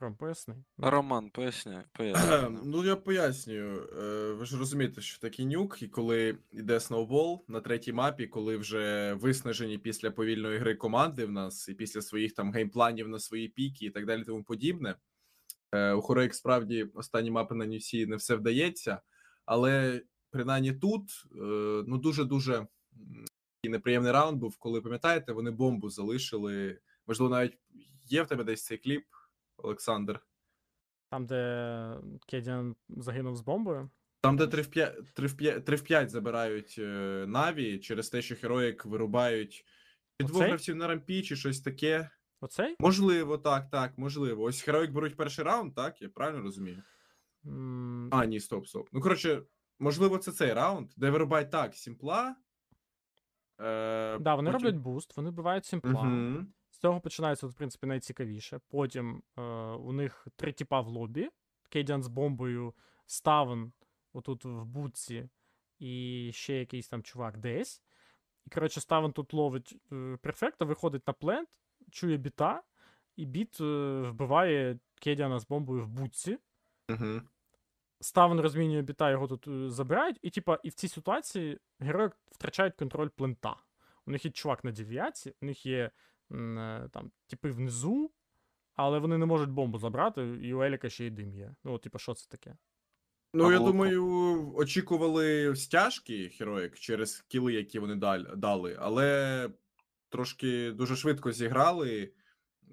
[0.00, 0.54] Ром, поясни.
[0.78, 2.50] Ну, Роман, поясняй, поясняй.
[2.64, 3.88] Ну, я пояснюю.
[3.98, 8.56] Е, Ви ж розумієте, що такий нюк, і коли йде сноубол на третій мапі, коли
[8.56, 13.48] вже виснажені після повільної гри команди в нас, і після своїх там геймпланів на свої
[13.48, 14.94] піки і так далі, тому подібне.
[15.72, 19.00] Е, У Heroic справді останні мапи на Нюсі не все вдається,
[19.44, 23.33] але принаймні тут е, ну дуже-дуже м, такий
[23.68, 26.78] неприємний раунд був, коли пам'ятаєте, вони бомбу залишили.
[27.06, 27.58] Можливо, навіть
[28.06, 29.04] є в тебе десь цей кліп,
[29.56, 30.20] Олександр.
[31.10, 33.90] Там, де Кедіан загинув з бомбою.
[34.20, 38.08] Там, де 3 в 5, 3 в 5, 3 в 5 забирають е, Наві через
[38.08, 39.64] те, що Heroic вирубають
[40.20, 42.10] чи двох гравців на рампі, чи щось таке.
[42.40, 42.76] Оцей?
[42.78, 44.42] Можливо, так, так, можливо.
[44.42, 46.02] Ось Heroic беруть перший раунд, так?
[46.02, 46.82] Я правильно розумію?
[47.46, 48.88] М, А, ні, стоп, стоп.
[48.92, 49.42] Ну, коротше,
[49.78, 52.36] можливо, це цей раунд, де вирубають так, Сімпла.
[53.60, 56.02] Е, Да, вони потім- роблять буст, вони вбивають сімпла.
[56.04, 56.52] Мгм.
[56.70, 58.60] З цього починається, от, в принципі, найцікавіше.
[58.68, 61.30] Потім е, у них три тіпа в лобі.
[61.68, 62.74] Кейдіан з бомбою,
[63.06, 63.72] Ставен
[64.12, 65.28] отут в будці,
[65.78, 67.82] і ще якийсь там чувак десь.
[68.46, 71.48] І, коротше, Ставен тут ловить е, перфекта, виходить на плент,
[71.90, 72.62] чує біта,
[73.16, 76.38] і біт е, вбиває Кейдіана з бомбою в будці.
[76.88, 77.28] Мгм.
[78.04, 82.74] Ставен розмінює біта, його тут е, забирають, і, типа, і в цій ситуації герої втрачають
[82.74, 83.56] контроль плента.
[84.06, 85.90] У них є чувак на дев'ятці, у них є
[86.32, 88.10] е, там, типи внизу,
[88.74, 91.54] але вони не можуть бомбу забрати, і у Еліка ще й дим є.
[91.64, 92.56] Ну, от, типа, що це таке?
[93.34, 97.94] Ну, я Павло, думаю, очікували стяжки Heroic через кіли, які вони
[98.36, 99.50] дали, але
[100.08, 102.12] трошки дуже швидко зіграли,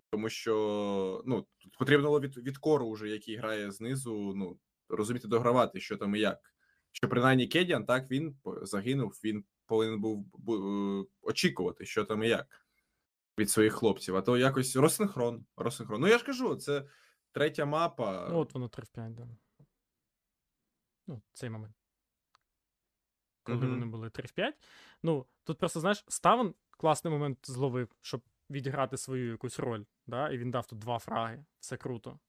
[0.10, 1.48] тому що ну,
[1.80, 4.58] потрібно було від, від кору, уже, який грає знизу, ну,
[4.92, 6.54] розуміти, догравати, що там і як.
[6.92, 12.66] Що принаймні Кедіан, так, він загинув, він повинен був е, очікувати, що там і як
[13.38, 14.16] від своїх хлопців.
[14.16, 15.46] А то якось розсинхрон.
[15.56, 16.02] розсинхрон.
[16.02, 16.86] Ну, я ж кажу, це
[17.32, 18.28] третя мапа.
[18.32, 19.28] Ну, от воно 3 в 5, да.
[21.08, 21.76] Ну, цей момент.
[23.44, 23.70] Коли Мгм.
[23.70, 24.56] вони були 3 в 5.
[25.04, 29.84] Ну, тут просто, знаєш, Ставен класний момент зловив, щоб відіграти свою якусь роль.
[30.08, 30.30] Да?
[30.30, 31.46] І він дав тут два фраги.
[31.60, 32.20] Все круто.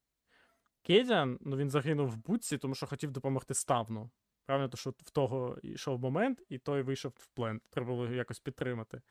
[0.83, 4.11] Кедіан, ну він загинув в бутці, тому що хотів допомогти Ставну.
[4.47, 7.63] Правильно, то що в того йшов момент, і той вийшов в плент.
[7.71, 9.03] Треба було його якось підтримати.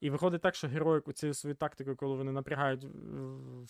[0.00, 2.86] І виходить так, що героїк цією своєю тактикою, коли вони напрягають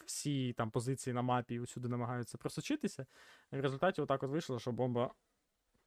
[0.06, 3.06] всі там позиції на мапі і усюди намагаються просочитися.
[3.52, 5.14] І в результаті отак от вийшло, що бомба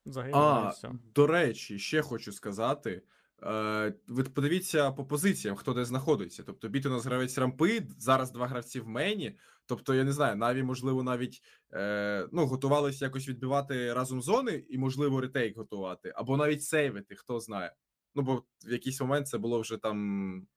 [0.06, 0.92] загинула і все.
[1.16, 3.02] до речі, ще хочу сказати.
[3.44, 6.44] Е, ви подивіться по позиціям, хто де знаходиться.
[6.44, 9.38] Тобто, біт у нас гравець рампи, зараз два гравці в мені.
[9.66, 11.42] Тобто, я не знаю, Наві, можливо, навіть
[11.74, 17.40] е, ну, готувалися якось відбивати разом зони, і, можливо, ретейк готувати, або навіть сейвити, хто
[17.40, 17.74] знає.
[18.16, 20.48] Ну, бо в якийсь момент це було вже там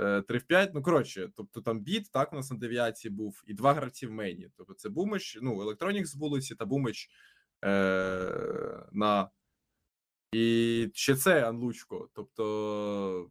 [0.00, 0.74] е, 3 в 5.
[0.74, 4.10] Ну, коротше, тобто там біт, так, у нас на дев'ятці був, і два гравці в
[4.10, 4.48] мені.
[4.56, 7.08] Тобто, це Бумич, ну, Електронік з вулиці та Бумич
[7.64, 9.30] е, на.
[10.34, 12.08] І ще це Анлучко.
[12.12, 13.30] Тобто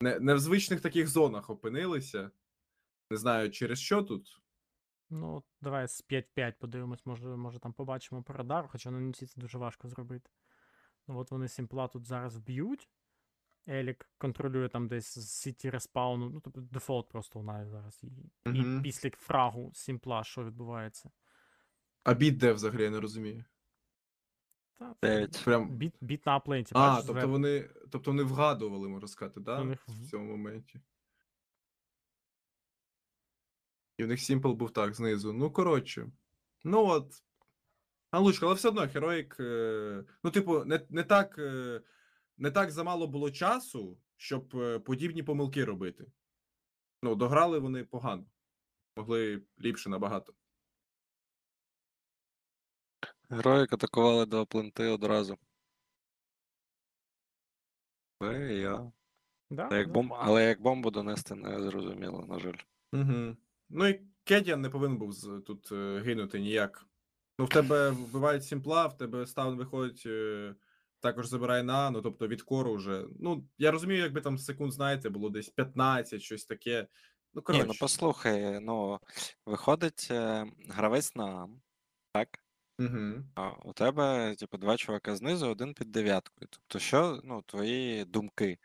[0.00, 2.30] не, не в звичних таких зонах опинилися.
[3.10, 4.42] Не знаю, через що тут.
[5.10, 9.40] Ну, давай з 5-5 подивимось, може, може там побачимо по радару, хоча на носі це
[9.40, 10.30] дуже важко зробити.
[11.08, 12.88] Ну, от вони Сімпла тут зараз вб'ють.
[13.68, 16.30] Елік контролює там десь з CT респауну.
[16.30, 18.04] Ну, тобто дефолт просто у Наві зараз.
[18.04, 18.06] І,
[18.58, 21.10] і після фрагу Сімпла, що відбувається.
[22.04, 23.44] А біт де взагалі, я не розумію.
[24.82, 25.42] Та, Дев'ять.
[25.44, 25.68] Прям.
[25.76, 26.72] Біт, біт на А-пленті.
[26.74, 27.30] А, бачиш, тобто зверху.
[27.30, 29.64] вони, тобто вони вгадували, можна сказати, да?
[29.64, 30.80] Них в в- цьому моменті.
[33.98, 35.32] І в них Сімпл був так, знизу.
[35.32, 36.10] Ну, коротше.
[36.64, 37.22] Ну от.
[38.12, 41.38] Галучка, але все одно Heroic, е, Ну, типу, не, не так.
[41.38, 41.80] е,
[42.38, 46.06] Не так замало було часу, щоб е, подібні помилки робити.
[47.02, 48.24] Ну, дограли вони погано.
[48.96, 50.34] Могли ліпше набагато.
[53.32, 55.38] Героїк атакували до пленти одразу.
[58.20, 58.92] Але я.
[59.50, 59.92] Да, Та як да.
[59.92, 60.12] бомб...
[60.16, 62.56] Але як бомбу донести не зрозуміло, на жаль.
[62.92, 63.36] Угу.
[63.70, 66.86] Ну і Кедіан не повинен був з- тут е, гинути ніяк.
[67.38, 70.54] Ну, в тебе вбивають сімпла, в тебе стаун виходить, е,
[71.00, 73.04] також забирає на, ну тобто від кору вже.
[73.20, 76.88] Ну, я розумію, якби там секунд, знаєте, було десь 15, щось таке.
[77.34, 77.66] Ну, Ні, коротше.
[77.68, 78.98] ну послухай, ну,
[79.46, 81.48] виходить е, гравець на
[82.12, 82.41] так?
[82.84, 83.24] Угу.
[83.34, 86.48] А у тебе, типу, два чувака знизу, один під дев'яткою.
[86.50, 88.58] Тобто, що, ну, твої думки?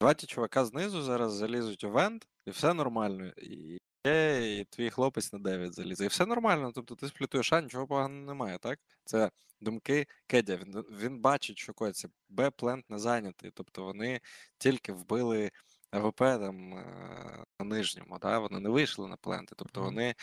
[0.00, 3.32] Два ті чувака знизу зараз залізуть у вент, і все нормально.
[3.36, 6.04] І є, і твій хлопець на 9 залізе.
[6.04, 6.72] І все нормально.
[6.74, 8.78] Тобто ти сплітуєш, а нічого поганого немає, так?
[9.04, 10.56] Це думки Кедя.
[10.56, 12.08] Він, він бачить, що коїться.
[12.28, 13.50] Б плент не зайнятий.
[13.54, 14.20] Тобто вони
[14.58, 15.50] тільки вбили
[15.90, 18.38] АВП там е, на нижньому, да?
[18.38, 19.54] вони не вийшли на пленти.
[19.58, 20.14] Тобто вони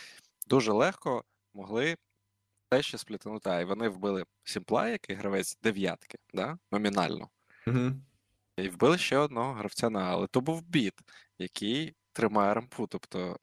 [0.48, 1.98] дуже легко могли
[2.76, 3.50] те ще сплітанути.
[3.50, 6.58] А і вони вбили Сімпла, який гравець дев'ятки, да?
[6.72, 7.30] номінально.
[7.68, 7.92] Угу.
[8.58, 10.94] І вбили ще одного гравця на, але то був біт,
[11.40, 12.88] який тримає рампу.
[12.88, 13.40] Тобто,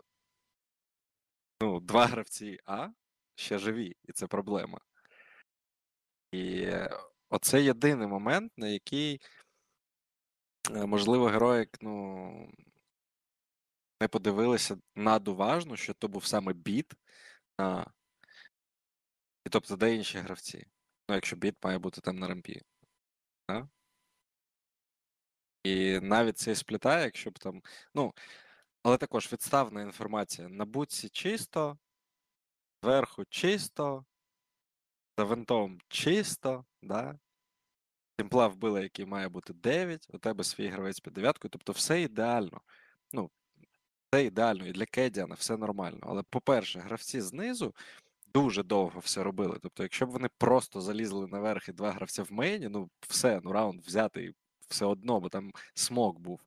[1.63, 2.89] ну, два гравці А
[3.35, 4.81] ще живі, і це проблема.
[6.33, 6.69] І
[7.31, 9.21] оце єдиний момент, на який,
[10.71, 12.53] е, можливо, героїк, ну.
[14.01, 16.93] Не подивилися надуважно, що то був саме біт.
[17.59, 18.02] А, і
[19.53, 20.67] тобто, де інші гравці?
[21.09, 22.63] Ну, якщо біт має бути там на рампі.
[23.49, 23.69] Да?
[25.63, 27.63] І навіть цей сплітає, якщо б там.
[27.95, 28.15] Ну,
[28.83, 30.49] але також відставна інформація.
[30.49, 31.79] На бутсі чисто,
[32.83, 34.05] зверху чисто,
[35.19, 37.19] за винтом чисто, да?
[38.19, 42.61] Тімпла вбила, який має бути 9, у тебе свій гравець під дев'яткою, тобто все ідеально.
[43.13, 43.31] Ну,
[44.13, 45.99] все ідеально, і для Кедіана все нормально.
[46.03, 47.75] Але, по-перше, гравці знизу
[48.35, 49.59] дуже довго все робили.
[49.63, 53.53] Тобто, якщо б вони просто залізли наверх і два гравця в мейні, ну все, ну
[53.53, 54.35] раунд взятий
[54.69, 56.41] все одно, бо там смок був.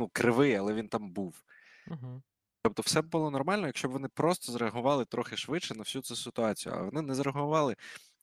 [0.00, 1.44] Ну, кривий, але він там був.
[1.86, 2.22] Угу.
[2.62, 6.16] Тобто, все б було нормально, якщо б вони просто зреагували трохи швидше на всю цю
[6.16, 6.74] ситуацію.
[6.74, 7.76] А вони не зреагували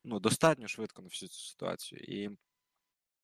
[0.03, 2.01] ну, достатньо швидко на всю цю ситуацію.
[2.01, 2.29] І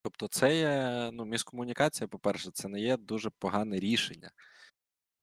[0.04, 4.32] тобто, це є ну, міскомунікація, по-перше, це не є дуже погане рішення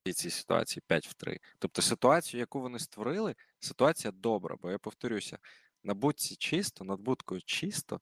[0.07, 1.41] в цій ситуації 5 в 3.
[1.59, 5.39] Тобто, ситуацію, яку вони створили, ситуація добра, бо я повторюся,
[5.83, 8.01] на будці чисто, над будкою чисто.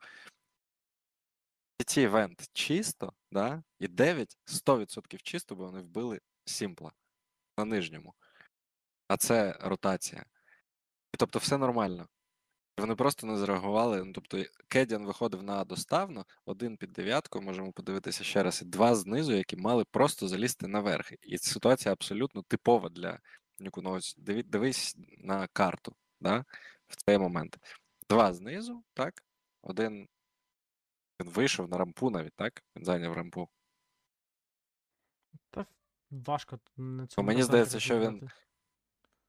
[1.87, 3.62] Ці івент чисто, да?
[3.79, 6.93] і 9 100% чисто, бо вони вбили Сімпла
[7.59, 8.14] на нижньому.
[9.09, 10.25] А це ротація.
[11.14, 12.09] І тобто все нормально.
[12.79, 14.05] Вони просто не зреагували.
[14.05, 18.95] Ну, тобто, Кедіан виходив на доставно, один під дев'ятку, можемо подивитися ще раз, і два
[18.95, 21.12] знизу, які мали просто залізти наверх.
[21.23, 23.19] І ситуація абсолютно типова для
[23.59, 26.45] Ну, диві- Дивись на карту да?
[26.88, 27.59] в цей момент.
[28.09, 29.23] Два знизу, так?
[29.62, 30.09] Один
[31.21, 32.62] він вийшов на рампу навіть, так?
[32.77, 33.49] Він зайняв рампу.
[35.51, 35.67] Та
[36.11, 37.27] важко на цьому.
[37.27, 38.31] мені здається, що він.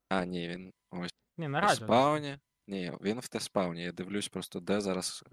[0.09, 1.85] А, ні, він ось Ні, на в радіо.
[1.85, 2.39] спауні.
[2.67, 3.83] Ні, він в те-спауні.
[3.83, 5.23] Я дивлюсь просто, де зараз.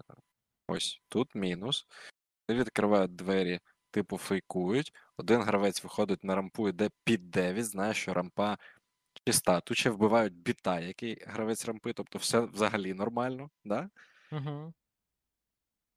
[0.67, 1.87] Ось тут мінус.
[2.49, 3.59] Відкривають двері,
[3.91, 4.93] типу фейкують.
[5.17, 8.57] Один гравець виходить на рампу, йде під 9, знає, що рампа
[9.27, 9.61] чиста.
[9.61, 13.89] Тут ще вбивають біта, який гравець рампи, тобто все взагалі нормально, да?
[14.31, 14.73] Угу.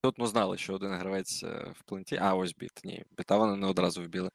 [0.03, 2.17] Тут ну знали, що один гравець е, в пленті.
[2.17, 2.81] А, ось біт.
[2.85, 4.31] Ні, біта вони не одразу вбили.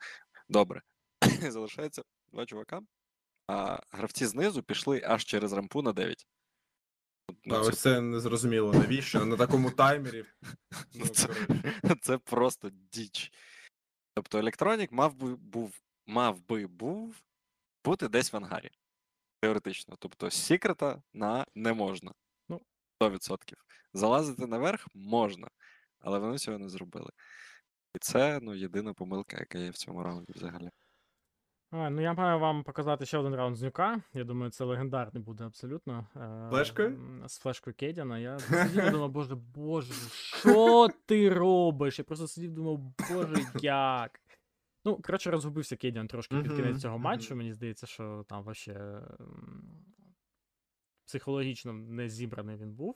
[0.50, 0.82] Добре.
[1.42, 2.82] Залишається два чувака,
[3.48, 6.28] а гравці знизу пішли аж через рампу на 9.
[7.44, 9.26] Ну, А це ось це не зрозуміло, навіщо?
[9.26, 10.26] На такому таймері.
[10.94, 11.28] Ну, Це,
[12.02, 13.32] це просто діч.
[14.14, 17.24] Тобто електронік мав би був, мав би був
[17.86, 18.72] бути десь в ангарі.
[19.42, 19.96] Теоретично.
[20.00, 22.14] Тобто секрета на не можна.
[22.50, 22.62] Ну.
[23.02, 23.54] 100%.
[23.94, 25.48] Залазити наверх можна,
[26.00, 27.12] але вони цього не зробили.
[27.96, 30.70] І це ну, єдина помилка, яка є в цьому раунді взагалі.
[31.72, 34.02] А, ну я маю вам показати ще один раунд з нюка.
[34.14, 36.08] Я думаю, це легендарний буде абсолютно.
[36.16, 37.00] Е, Флешкою?
[37.28, 38.20] З флешкою Кедіана.
[38.20, 42.00] Я сидів і думав, боже, боже, що ти робиш?
[42.00, 44.21] Я просто сидів думав, боже, як.
[44.86, 47.36] Ну, коротше, розгубився Кедіан трошки під кінець цього матчу.
[47.36, 49.02] Мені здається, що там вообще
[51.06, 52.96] психологічно не зібраний він був.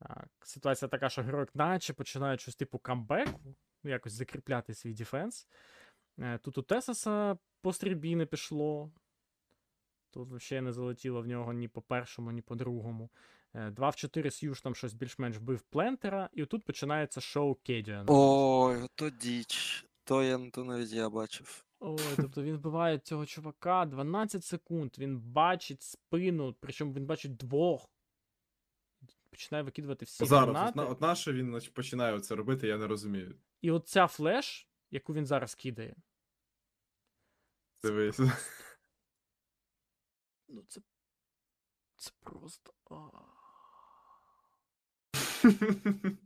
[0.00, 5.48] Так, Ситуація така, що героїк наче починає щось типу камбеку, ну, якось закріпляти свій дефенс.
[6.18, 8.90] Е, Тут у ТесеСа по стрільбі не пішло.
[10.10, 13.10] Тут ще не залетіло в нього ні по першому, ні по другому.
[13.54, 18.04] Е, 2 в 4 Сьюш там щось більш-менш вбив плентера, і отут починається шоу Кедіана.
[18.08, 19.85] Ой, ото діч.
[20.06, 21.64] То я то навіть я бачив.
[21.80, 27.90] Ой, тобто він вбиває цього чувака 12 секунд, він бачить спину, причому він бачить двох.
[29.30, 30.68] Починає викидувати всі Зараз, гранати.
[30.70, 33.38] от, на- от на він нач- починає це робити, я не розумію.
[33.60, 35.96] І от ця флеш, яку він зараз кидає,
[37.82, 38.18] Дивись.
[40.48, 40.80] ну це.
[41.96, 42.72] Це просто.
[42.90, 43.08] а.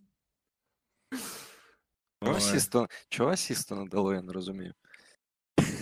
[2.23, 4.75] Чого асісту, чого асісту не дало, я не розумію.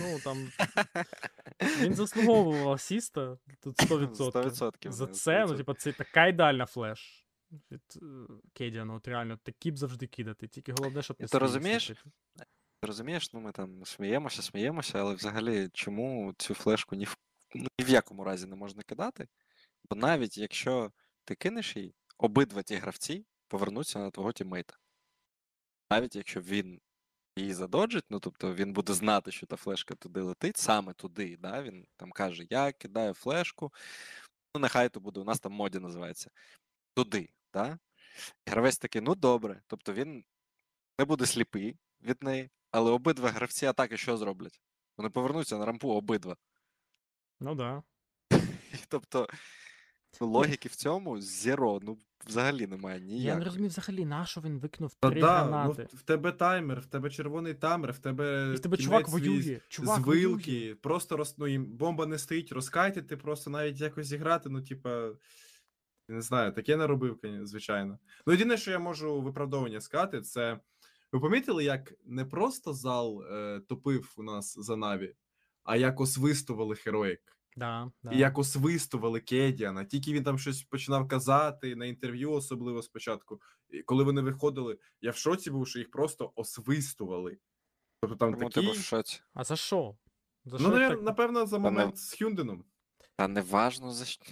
[0.01, 0.51] Ну там.
[1.81, 4.15] Він заслуговував асіста тут 100%.
[4.15, 5.57] 100%, За це, ну, 100%.
[5.57, 7.25] типа, це така ідеальна флеш.
[7.71, 10.47] Від е, Кедіана, от реально, такі б завжди кидати.
[10.47, 11.87] Тільки головне, щоб не ти розумієш?
[11.87, 17.17] Ти Розумієш, ну ми там сміємося, сміємося, але взагалі чому цю флешку ні в,
[17.55, 19.27] ну, ні в якому разі не можна кидати?
[19.89, 20.91] Бо навіть якщо
[21.25, 24.77] ти кинеш її, обидва ті гравці повернуться на твого тіммейта.
[25.91, 26.81] Навіть якщо він
[27.35, 31.63] її задоджить, ну тобто він буде знати, що та флешка туди летить, саме туди, да?
[31.63, 33.73] він там каже: Я кидаю флешку,
[34.55, 36.31] ну нехай то буде, у нас там моді називається.
[36.93, 37.79] Туди, да?
[38.45, 39.61] І гравець такий, ну добре.
[39.67, 40.23] Тобто він
[40.99, 44.61] не буде сліпий від неї, але обидва гравці атаки що зроблять?
[44.97, 46.37] Вони повернуться на рампу обидва.
[47.39, 47.83] Ну да.
[48.87, 49.27] Тобто
[50.19, 54.93] логіки в цьому зіро, ну взагалі немає Я не розумію взагалі, на що він викинув
[54.93, 55.87] Та три да, ну, гранати.
[55.93, 58.51] в в тебе таймер, в тебе червоний таймер, в тебе.
[58.53, 59.59] І в тебе чувак воює.
[59.69, 60.75] Чувак з воює.
[60.75, 61.35] просто роз...
[61.37, 65.11] ну, їм бомба не стоїть, розкайтити, просто навіть якось зіграти, ну, типа.
[66.11, 67.99] Не знаю, таке не робив, звичайно.
[68.25, 70.59] Ну, єдине, що я можу виправдовування сказати, це.
[71.11, 75.15] Ви помітили, як не просто зал е, топив у нас за Наві,
[75.63, 77.38] а як освистували Хероїк.
[77.57, 78.11] Да, да.
[78.11, 79.85] І як освистували Кедіана.
[79.85, 83.41] Тільки він там щось починав казати на інтерв'ю, особливо спочатку.
[83.69, 87.37] І коли вони виходили, я в шоці був, що їх просто освистували.
[88.01, 88.67] Тобто там Тому такі.
[88.67, 89.21] типу в шоці.
[89.33, 89.97] А за що?
[90.45, 91.01] За Ну, що навер- так?
[91.01, 92.65] напевно, за Та не- момент з Хюнденом.
[93.15, 94.25] Та не важно за що.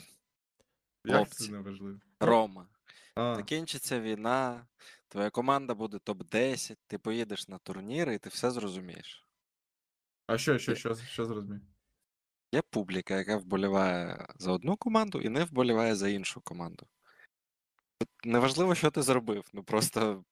[1.06, 2.00] Як це не важливо?
[2.20, 2.68] Рома.
[3.16, 4.68] А, Закінчиться війна,
[5.08, 9.24] твоя команда буде топ-10, ти поїдеш на турніри і ти все зрозумієш.
[10.28, 11.62] а що, що, що, що зрозумів?
[12.52, 16.88] Є публіка, яка вболіває за одну команду і не вболіває за іншу команду.
[18.00, 19.50] Тут Неважливо, що ти зробив.
[19.54, 20.24] Ну просто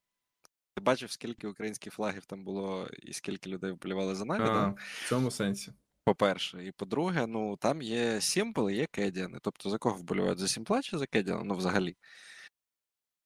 [0.76, 5.10] ти бачив, скільки українських флагів там було і скільки людей вболівали за Наві, А, в
[5.10, 5.74] цьому сенсі.
[6.04, 6.66] по-перше.
[6.66, 9.40] І по-друге, ну там є Сімпл і є Кедіани.
[9.42, 10.40] Тобто за кого вболівають?
[10.40, 11.44] За Сімпла чи за Кедіана?
[11.44, 11.96] Ну, взагалі.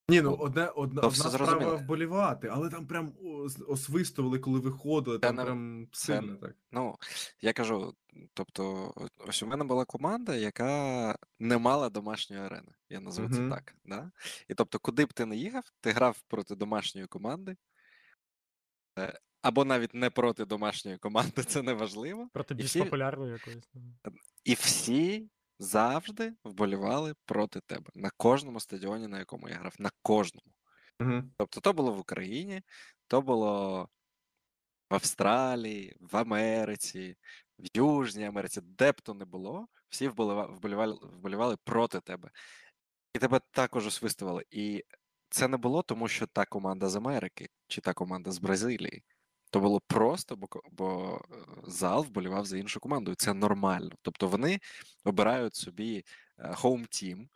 [0.10, 1.78] Ні, ну одне, одна, одна справа зрозуміло.
[1.78, 3.14] вболівати, але там прям
[3.68, 6.56] освистували, коли виходили, там не- прям це сильно так.
[6.72, 6.96] Ну,
[7.42, 7.96] я кажу,
[8.34, 8.94] тобто,
[9.28, 12.72] ось у мене була команда, яка не мала домашньої арени.
[12.90, 13.76] Я назву це так.
[13.86, 14.12] Да?
[14.48, 17.56] І тобто, куди б ти не їхав, ти грав проти домашньої команди,
[19.00, 22.30] е, або навіть не проти домашньої команди, це не важливо.
[22.34, 23.70] Проти більш всі- популярної якоїсь.
[23.74, 23.82] ну.
[24.44, 29.76] І всі завжди вболівали проти тебе на кожному стадіоні, на якому я грав.
[29.80, 30.52] На кожному.
[31.00, 31.24] Угу.
[31.38, 32.62] Тобто, то було в Україні,
[33.08, 33.84] то було
[34.90, 37.16] в Австралії, в Америці,
[37.60, 42.30] в Южній Америці, де б то не було, всі вболівали, вболівали проти тебе.
[43.14, 44.46] І тебе також освистували.
[44.52, 44.84] І
[45.30, 49.04] це не було тому, що та команда з Америки чи та команда з Бразилії.
[49.50, 53.92] То було просто, бо, бо е, зал вболівав за іншу команду, це нормально.
[54.02, 54.60] Тобто вони
[55.04, 56.06] обирають собі
[56.54, 57.30] хоум тім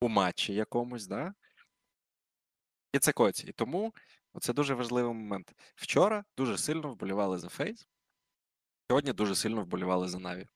[0.00, 1.34] у матчі якомусь, да?
[2.92, 3.46] І це коці.
[3.46, 3.94] І тому
[4.40, 5.52] це дуже важливий момент.
[5.74, 7.88] Вчора дуже сильно вболівали за Фейс,
[8.90, 10.46] сьогодні дуже сильно вболівали за Наві.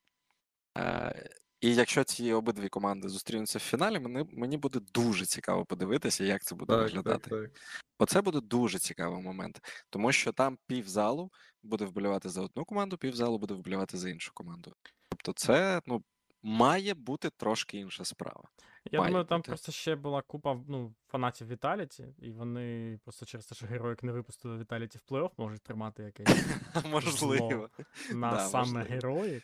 [1.61, 6.43] І якщо ці обидві команди зустрінуться в фіналі, мені, мені буде дуже цікаво подивитися, як
[6.45, 7.31] це буде Так, виглядати.
[7.31, 7.51] так, так.
[7.99, 11.31] Оце буде дуже цікавий момент, тому що там півзалу
[11.63, 14.73] буде вболівати за одну команду, півзалу буде вболівати за іншу команду.
[15.09, 16.03] Тобто, це ну,
[16.43, 18.43] має бути трошки інша справа.
[18.91, 19.49] Я Має думаю, там бути.
[19.49, 24.13] просто ще була купа ну, фанатів Віталіті, і вони просто через те, що героїк не
[24.13, 26.45] випустили Віталіті в плей-офф, можуть тримати якесь
[26.85, 27.71] Можливо.
[28.13, 29.43] на саме героїк.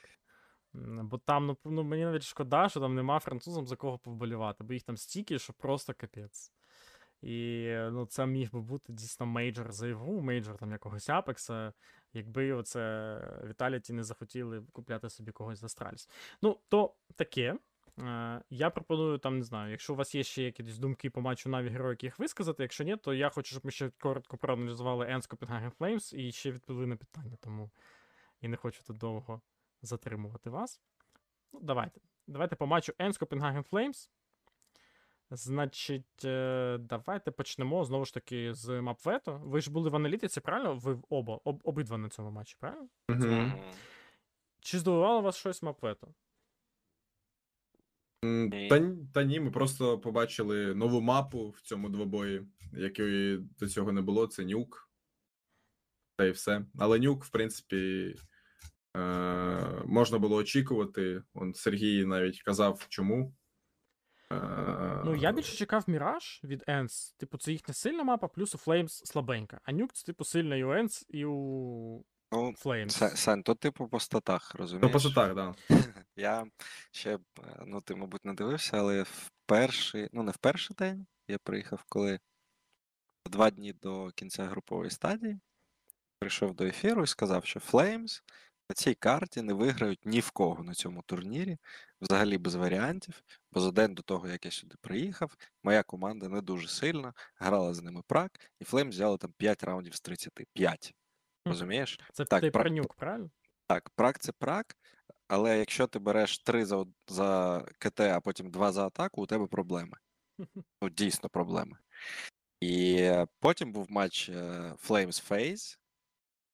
[0.74, 4.72] Бо там, ну, ну, мені навіть шкода, що там нема французам за кого повболівати, бо
[4.72, 6.52] їх там стільки, що просто капець.
[7.22, 11.72] І ну, це міг би бути дійсно мейджор за ігру, мейджор там якогось Апекса,
[12.12, 16.08] якби оце Віталіті не захотіли купляти собі когось за Астраліс.
[16.42, 17.56] Ну, то таке.
[18.00, 21.48] Е, Я пропоную там, не знаю, якщо у вас є ще якісь думки по матчу
[21.48, 22.62] Наві героїк їх висказати.
[22.62, 26.50] Якщо ні, то я хочу, щоб ми ще коротко проаналізували ENCE Copenhagen Flames і ще
[26.50, 27.70] відповіли на питання, тому
[28.40, 29.40] і не хочу тут довго
[29.86, 30.80] затримувати вас.
[31.52, 32.00] Ну, давайте.
[32.26, 34.08] Давайте по матчу Енс Copenhagen Flames.
[35.30, 39.40] Значить, е, давайте почнемо знову ж таки з Мапвето.
[39.44, 40.74] Ви ж були в аналітиці, правильно?
[40.74, 42.88] Ви оба, об, обидва на цьому матчі, правильно?
[43.08, 43.30] Мгм.
[43.30, 43.60] Мгм.
[44.60, 46.14] Чи здивувало вас щось Мапвето?
[48.70, 54.00] Та, та ні, ми просто побачили нову мапу в цьому двобої, якої до цього не
[54.00, 54.26] було.
[54.26, 54.90] Це нюк.
[56.16, 56.66] Та й все.
[56.78, 58.14] Але нюк, в принципі,
[59.84, 61.22] можна було очікувати.
[61.34, 63.34] Он Сергій навіть казав, чому.
[64.32, 67.12] Е- Ну, я більше чекав Міраж від Енс.
[67.12, 69.60] Типу, це їхня сильна мапа, плюс у Flames слабенька.
[69.64, 73.16] А нюк це, типу, сильна і у Енс, і у Ну, Flames.
[73.16, 75.02] Сань, то типу по статах, Ну, розумієш?
[75.02, 75.54] по так, да.
[76.16, 76.46] Я
[76.90, 80.76] ще, б, е, ну ти, мабуть, не дивився, але в перший, ну не в перший
[80.76, 82.20] день я приїхав, коли
[83.26, 85.40] два дні до кінця групової стадії
[86.18, 88.22] прийшов до ефіру і сказав, що Flames
[88.68, 91.58] на цій карті не виграють ні в кого на цьому турнірі,
[92.00, 93.22] взагалі без варіантів.
[93.52, 97.74] Бо за день до того, як я сюди приїхав, моя команда не дуже сильна, грала
[97.74, 100.32] з ними прак, і Flames взяли там 5 раундів з 30.
[100.52, 100.94] 5.
[101.46, 101.52] Мгм.
[101.52, 102.00] Розумієш?
[102.12, 103.30] Це так, ти про- про нюк, правильно?
[103.66, 104.76] Так, прак це прак,
[105.28, 109.46] але якщо ти береш три за, за КТ, а потім два за атаку, у тебе
[109.46, 109.96] проблеми.
[110.82, 111.78] Ну, дійсно проблеми.
[112.60, 114.32] І е, потім був матч е,
[114.88, 115.78] Flames FaZe,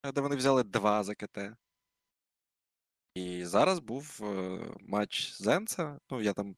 [0.03, 1.39] е, де вони взяли два за КТ.
[3.15, 5.99] І зараз був е, матч з ENCE.
[6.11, 6.57] Ну, я там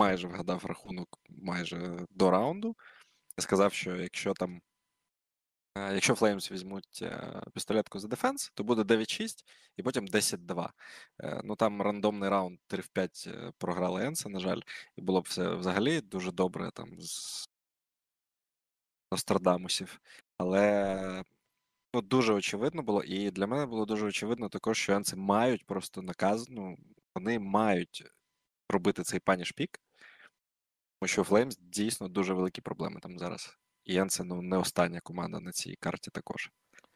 [0.00, 2.76] майже вгадав рахунок майже до раунду.
[3.38, 4.60] Я сказав, що якщо там.
[5.78, 9.44] е, Якщо Flames візьмуть е, пістолетку за дефенс, то буде 9-6
[9.76, 10.70] і потім 10-2.
[11.22, 14.60] Е, Ну там рандомний раунд 3 в 5 е, програли ENCE, на жаль,
[14.96, 17.48] і було б все взагалі дуже добре там з
[19.12, 20.00] Нострадамусів.
[20.38, 21.24] Але
[21.94, 26.02] ну, дуже очевидно було, і для мене було дуже очевидно також, що Енси мають просто
[26.02, 26.78] наказ, ну,
[27.14, 28.04] вони мають
[28.68, 29.80] робити цей паніш пік,
[31.00, 33.58] тому що Flames дійсно дуже великі проблеми там зараз.
[33.84, 36.50] І Енси, ну, не остання команда на цій карті також.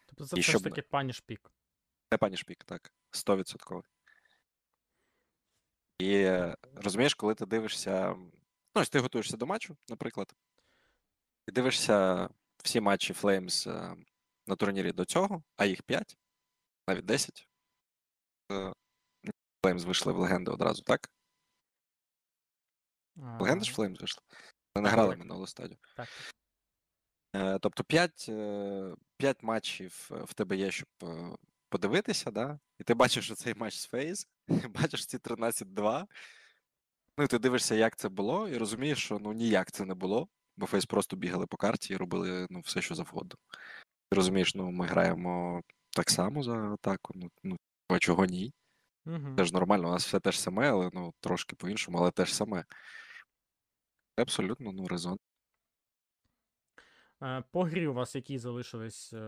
[0.07, 1.51] Тобто це І все ж таки паніш пік.
[2.12, 2.92] Не паніш пік, так.
[3.11, 3.82] 100%.
[5.99, 6.38] І
[6.74, 8.14] розумієш, коли ти дивишся.
[8.74, 10.34] Ну, ось ти готуєшся до матчу, наприклад,
[11.49, 12.28] і дивишся
[12.64, 13.96] всі матчі Flames е,
[14.49, 16.18] на турнірі до цього, а їх 5,
[16.88, 17.49] навіть 10.
[18.53, 18.72] Е,
[19.62, 21.11] Flames вийшли в легенди одразу, так?
[23.16, 24.22] В Легенди ж Flames вийшли.
[24.74, 25.78] Вони не грали минулу стадію.
[25.96, 26.09] Так.
[27.36, 28.30] Е, Тобто 5,
[29.16, 31.36] 5 матчів е, в тебе є, щоб е,
[31.68, 32.59] подивитися, да?
[32.78, 36.07] і ти бачиш що цей матч з Фейз, бачиш ці 13-2.
[37.18, 40.28] Ну і ти дивишся, як це було, і розумієш, що ну ніяк це не було,
[40.57, 43.38] бо Фейз просто бігали по карті і робили ну, все, що завгодно.
[44.11, 47.57] Ти розумієш, ну ми граємо так само за атаку, ну, ну
[47.89, 48.53] а чого ні?
[49.07, 49.35] Угу.
[49.37, 52.25] Це ж нормально, у нас все те ж саме, але ну трошки по-іншому, але те
[52.25, 52.65] ж саме.
[54.17, 55.19] Це абсолютно ну, резон.
[57.23, 59.19] Е, По грі у вас які залишились, е,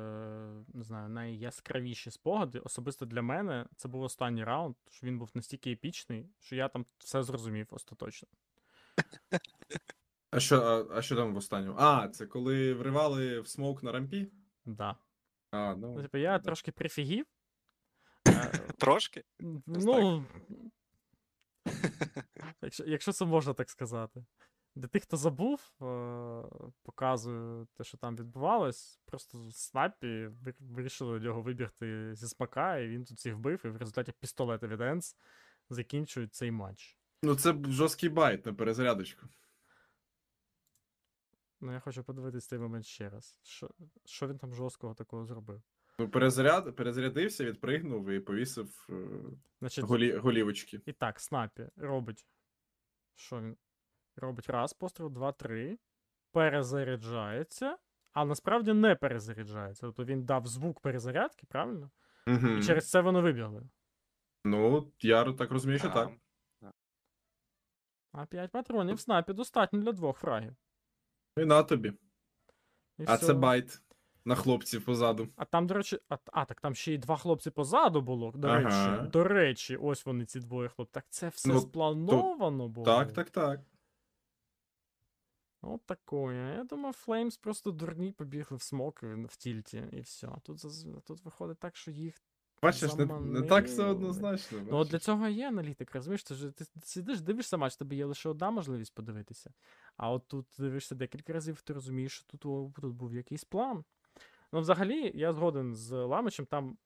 [0.74, 2.58] не знаю, найяскравіші спогади.
[2.58, 6.86] Особисто для мене це був останній раунд, що він був настільки епічний, що я там
[6.98, 8.28] все зрозумів остаточно.
[10.30, 11.76] А що, а, а що там в останньому?
[11.78, 14.30] А, це коли вривали в смоук на рампі?
[14.74, 14.96] Да.
[15.50, 16.02] А, Ну, ну.
[16.02, 17.26] типу, я трошки прифігів.
[18.78, 19.24] Трошки?
[19.66, 20.24] Ну.
[22.62, 24.24] Якщо, якщо це можна так сказати.
[24.74, 26.42] Для тих, хто забув, е,
[26.82, 29.00] показую те, що там відбувалось.
[29.04, 33.76] Просто Снаппі вирішили у нього вибігти зі смака, і він тут всіх вбив, і в
[33.76, 35.16] результаті пістолети від ENCE
[35.70, 36.98] закінчують цей матч.
[37.22, 39.26] Ну, це жорсткий байт на перезарядочку.
[41.60, 43.40] Ну, я хочу подивитись цей момент ще раз.
[43.42, 43.70] Що,
[44.04, 45.62] що він там жорсткого такого зробив?
[45.98, 48.94] Ну, перезаряд, перезарядився, відпригнув і повісив е,
[49.58, 50.80] Значить, голі, голівочки.
[50.86, 52.26] І так, Снаппі робить.
[53.14, 53.56] Що він?
[54.16, 55.78] Робить раз, постріл, два, три.
[56.32, 57.78] Перезаряджається,
[58.12, 59.86] а насправді не перезаряджається.
[59.86, 61.90] Тобто він дав звук перезарядки, правильно?
[62.26, 62.48] Угу.
[62.48, 63.62] І через це вони вибігли.
[64.44, 66.10] Ну, я так розумію, що так.
[68.12, 70.56] А 5 патронів в Снаппі достатньо для двох фрагів.
[71.36, 71.88] І на тобі.
[72.98, 73.26] І А все.
[73.26, 73.82] це байт
[74.24, 75.28] на хлопців позаду.
[75.36, 78.32] А там, до речі, а, а так там ще й два хлопці позаду було.
[78.34, 78.60] До Ага.
[78.96, 80.92] речі, до речі, ось вони, ці двоє хлопців.
[80.92, 82.86] Так це все Ну, сплановано було.
[82.86, 83.60] Так, так, так.
[85.62, 86.54] От такое.
[86.56, 90.28] Я думав, Флеймс просто дурні побігли в смок в тільті, і все.
[90.42, 90.60] Тут,
[91.04, 92.14] тут виходить так, що їх
[92.62, 94.58] Бачиш, не, не так все однозначно.
[94.70, 96.24] Ну, от для цього є аналітик, розумієш?
[96.24, 99.52] Ти, ж, ти сидиш, дивишся матч, тобі є лише одна можливість подивитися.
[99.96, 103.84] А от тут дивишся декілька разів, ти розумієш, що тут, о, тут був якийсь план.
[104.52, 106.78] Ну, взагалі, я згоден з Ламичем, там,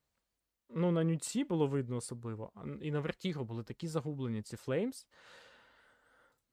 [0.71, 5.07] ну, на нюці було видно особливо, і на Вертіго були такі загублені ці Флеймс.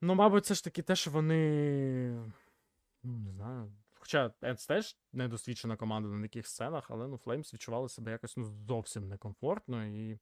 [0.01, 2.31] Ну, мабуть, це ж таки те, що вони.
[3.03, 3.71] Ну, не знаю.
[4.01, 8.45] Хоча Енс теж недосвідчена команда на таких сценах, але ну, Флеймс відчували себе якось ну,
[8.45, 10.19] зовсім некомфортно і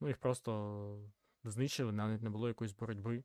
[0.00, 1.00] ну, їх просто
[1.44, 3.24] знищили, навіть не було якоїсь боротьби.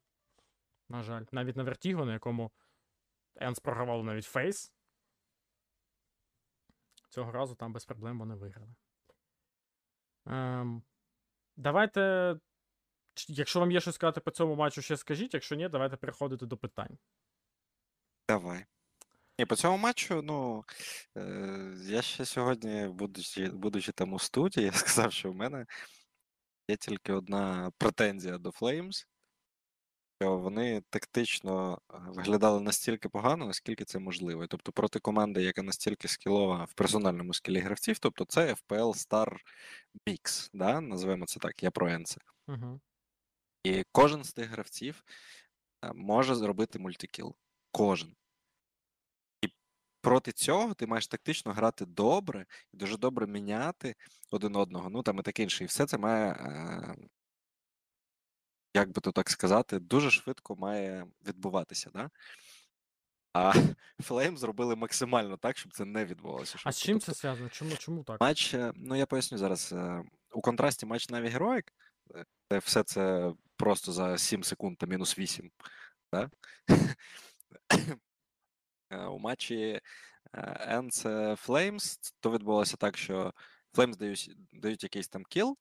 [0.90, 1.26] На жаль.
[1.32, 2.52] Навіть на Вертіго, на якому
[3.36, 4.74] ENCE програвав навіть FaZe.
[7.10, 8.76] Цього разу там без проблем вони виграли.
[10.26, 10.84] Ем,
[11.56, 12.36] давайте.
[13.28, 15.34] Якщо вам є щось сказати по цьому матчу, ще скажіть.
[15.34, 16.98] Якщо ні, давайте переходити до питань.
[18.28, 18.66] Давай.
[19.40, 20.64] Ні, по цьому матчу, ну,
[21.18, 25.66] е, я ще сьогодні, будучи, будучи там у студії, я сказав, що в мене
[26.68, 29.06] є тільки одна претензія до Flames,
[30.22, 34.48] що вони тактично е, виглядали настільки погано, наскільки це можливо.
[34.48, 39.38] Тобто проти команди, яка настільки скілова в персональному скілі гравців, тобто це FPL Star
[40.08, 40.82] Mix, да?
[40.82, 42.22] називаємо це так, я про Енце.
[42.48, 42.80] Угу.
[43.64, 45.04] І кожен з тих гравців
[45.86, 47.36] е, може зробити мультикіл.
[47.72, 48.16] Кожен.
[50.02, 53.96] Проти цього ти маєш тактично грати добре і дуже добре міняти
[54.32, 54.90] один одного.
[54.90, 55.64] Ну там і таке інше.
[55.64, 56.96] І все це має, е,
[58.74, 61.90] як би то так сказати, дуже швидко має відбуватися.
[61.94, 62.10] Да?
[63.34, 63.54] А
[64.00, 66.58] Flame зробили максимально так, щоб це не відбувалося.
[66.64, 67.50] А з чим Тобто це зв'язано?
[67.50, 68.22] Чому, чому так?
[68.22, 69.74] Матч, е, ну я поясню зараз.
[69.74, 71.74] е, У контрасті матч Наві Героїк,
[72.16, 75.52] е, де все це просто за 7 секунд та мінус 8.
[76.14, 76.30] Да?
[78.92, 79.80] Е, У матчі
[80.70, 81.06] Ends
[81.48, 83.34] Flames то відбулося так, що
[83.74, 85.58] Flames дають, дають якийсь там кіл,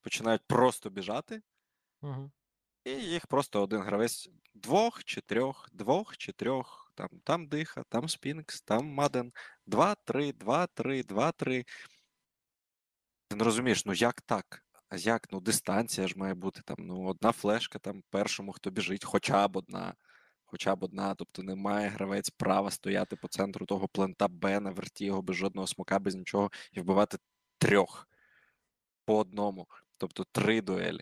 [0.00, 1.42] починають просто біжати,
[2.02, 2.30] Угу.
[2.84, 6.92] і їх просто один гравець двох чи трьох, двох чи трьох.
[6.94, 9.32] Там, там диха, там Спінкс, там Маден.
[9.66, 11.64] Два, три, два, три, два, три.
[13.28, 14.64] Ти не розумієш, ну як так?
[14.88, 15.32] А як?
[15.32, 16.76] Ну, дистанція ж має бути там.
[16.78, 19.94] Ну, одна флешка там першому, хто біжить, хоча б одна.
[20.50, 21.14] Хоча б одна.
[21.14, 25.36] Тобто не має гравець права стояти по центру того плента Б на верті його без
[25.36, 27.18] жодного смока, без нічого, і вбивати
[27.58, 28.08] трьох
[29.04, 29.66] по одному.
[29.98, 31.00] Тобто три дуелі.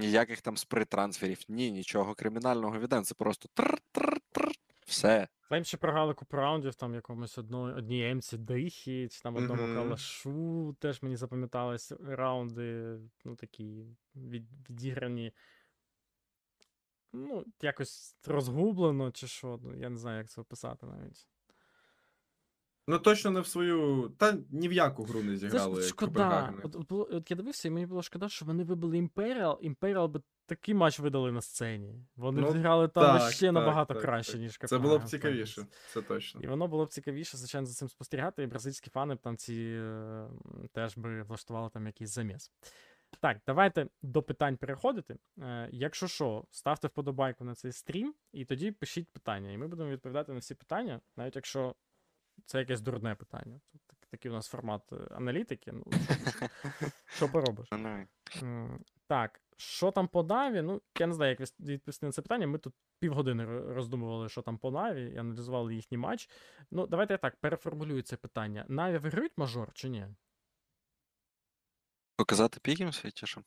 [0.00, 4.50] Ніяких там сприт-трансферів, ні, нічого кримінального від Це просто тр-тр-тр.
[4.86, 5.28] Все.
[5.40, 9.74] Флейм ще програли купу раундів, там якомусь одної, одній емці дихі, чи там одному Мгм.
[9.74, 10.76] калашу.
[10.80, 13.84] Теж мені запам'ятались раунди, ну такі
[14.16, 15.32] від, відіграні.
[17.12, 19.60] Ну, якось розгублено, чи що.
[19.62, 21.26] Ну, я не знаю, як це описати навіть.
[22.86, 24.08] Ну точно не в свою.
[24.18, 25.78] Та ні в яку гру не Це ж зіграли.
[25.80, 26.54] от шкода.
[26.62, 29.58] От, от, було- от я дивився, і мені було шкода, що вони вибили Імперіал.
[29.62, 32.04] Імперіал би такий матч видали на сцені.
[32.16, 34.40] Вони Ну, зіграли там так, ще так, набагато так, краще, так.
[34.40, 36.40] ніж Це було б цікавіше, це точно.
[36.40, 39.54] І воно було б цікавіше, звичайно, за цим спостерігати, і бразильські фани б там ці
[39.54, 40.28] е,
[40.72, 42.52] теж би влаштували там якийсь заміс.
[43.20, 45.16] Так, давайте до питань переходити.
[45.38, 49.52] Е, якщо що, ставте вподобайку на цей стрім, і тоді пишіть питання.
[49.52, 51.74] І ми будемо відповідати на всі питання, навіть якщо
[52.46, 53.60] це якесь дурне питання.
[53.72, 55.72] Тут так- такий у нас формат е, аналітики.
[55.72, 55.84] Ну,
[57.06, 57.68] що, поробиш?
[59.06, 60.62] Так, що там по Наві?
[60.62, 62.46] Ну, я не знаю, як відповісти на це питання.
[62.46, 66.28] Ми тут півгодини роздумували, що там по Наві, і аналізували їхній матч.
[66.70, 68.64] Ну, давайте я так переформулюю це питання.
[68.68, 70.06] Наві виграють мейджор чи ні?
[72.20, 73.42] Показати пікеми свої, що?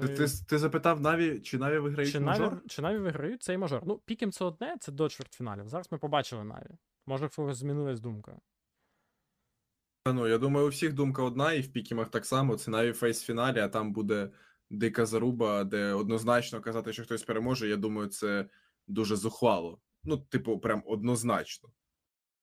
[0.00, 2.52] Ти, ти, ти запитав Наві, чи Наві виграють Чи мейджор?
[2.52, 3.82] Наві, чи Наві виграють цей мейджор?
[3.86, 5.68] Ну, Pick'em це одне, це до чвертьфіналів.
[5.68, 6.70] Зараз ми побачили Наві.
[7.06, 8.40] Може, в когось змінилась думка.
[10.04, 12.56] Та ну, я думаю, у всіх думка одна, і в пікемах так само.
[12.56, 14.30] Це Наві Faze в фіналі, а там буде
[14.70, 17.68] дика заруба, де однозначно казати, що хтось переможе.
[17.68, 18.48] Я думаю, це
[18.86, 19.80] дуже зухвало.
[20.04, 21.70] Ну, типу, прям однозначно.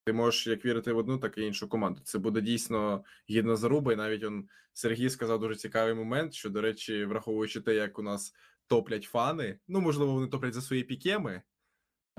[0.04, 2.02] Ти можеш як вірити в одну, так і іншу команду.
[2.04, 3.94] Це буде дійсно гідна заруба.
[3.94, 8.02] І навіть он Сергій сказав дуже цікавий момент, що, до речі, враховуючи те, як у
[8.02, 8.34] нас
[8.68, 11.42] топлять фани, ну, можливо, вони топлять за свої пікеми.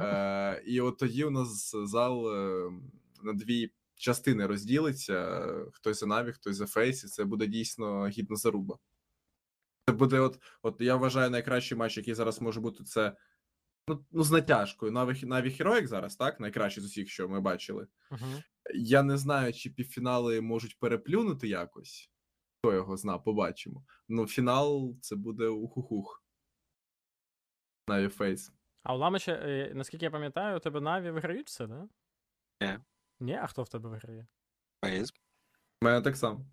[0.00, 2.70] Е, і от тоді у нас зал е,
[3.22, 8.36] на дві частини розділиться: хтось за Наві, хтось за Faze, і це буде дійсно гідна
[8.36, 8.78] заруба.
[9.88, 13.16] Це буде, от, от я вважаю, найкращий матч, який зараз може бути, це
[13.88, 14.92] ну, ну з натяжкою.
[14.92, 16.40] Наві, Наві Heroic зараз, так?
[16.40, 17.86] Найкращий з усіх, що ми бачили.
[18.10, 18.42] Угу.
[18.74, 22.10] Я не знаю, чи півфінали можуть переплюнути якось.
[22.58, 23.84] Хто його зна, побачимо.
[24.08, 26.24] Ну, фінал це буде ухухух.
[27.88, 28.52] Наві Фейс.
[28.82, 31.88] А у Ламича, е, наскільки я пам'ятаю, у тебе Наві виграють все, да?
[32.60, 32.78] Ні.
[33.20, 34.26] Ні, а хто в тебе виграє?
[34.84, 35.12] Faze.
[35.82, 36.46] У мене так само.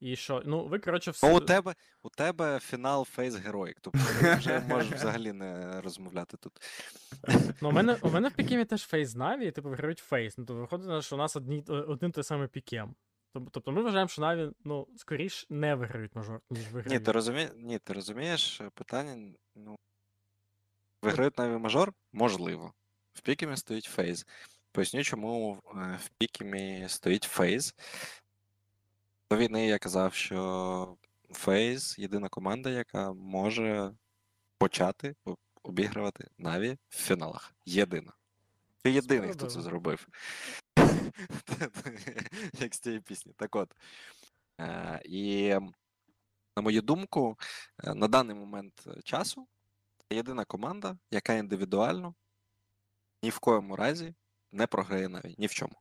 [0.00, 0.42] І що?
[0.46, 1.28] Ну, ви, коротше, все.
[1.28, 6.36] Ну, у тебе, у тебе фінал Faze Heroic, тобто ти вже можеш взагалі не розмовляти
[6.36, 6.52] тут.
[7.60, 10.38] Ну, у мене, у мене в пікемі теж Faze Наві, і типу виграють Faze.
[10.38, 12.94] Ну, то виходить, що у нас одні, один той самий пікем.
[13.50, 17.78] Тобто ми вважаємо, що Наві, ну, скоріш не виграють мажор, ніж Ні, ти розумієш, ні,
[17.78, 19.34] ти розумієш е, питання.
[19.54, 19.76] Ну,
[21.02, 21.92] виграють наві мажор?
[22.12, 22.72] Можливо.
[23.12, 24.26] В пікемі стоїть фейз.
[24.72, 27.74] Поясню, чому е, в пікемі стоїть фейз.
[29.30, 30.96] До війни я казав, що
[31.30, 33.92] фейз єдина команда, яка може
[34.58, 35.14] почати
[35.62, 37.54] обігрувати Наві в фіналах.
[37.64, 38.12] Єдина.
[38.82, 40.08] Ти єдиний, хто це зробив.
[42.60, 43.32] Як з цієї пісні.
[43.36, 43.74] Так от.
[44.60, 45.54] Е, І
[46.56, 47.38] на мою думку,
[47.84, 49.48] е, на даний момент часу
[50.08, 52.14] це єдина команда, яка індивідуально
[53.22, 54.14] ні в коєму разі
[54.52, 55.76] не програє навіть ні в чому.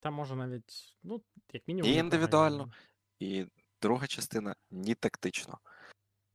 [0.00, 1.22] Там може навіть, ну,
[1.52, 1.92] як мінімум.
[1.92, 2.72] І індивідуально.
[3.18, 3.46] І
[3.82, 5.58] друга частина ні тактично.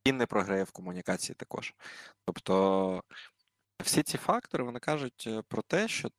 [0.03, 1.73] І не програє в комунікації також.
[2.25, 3.03] Тобто
[3.83, 6.11] всі ці фактори вони кажуть е, про те, що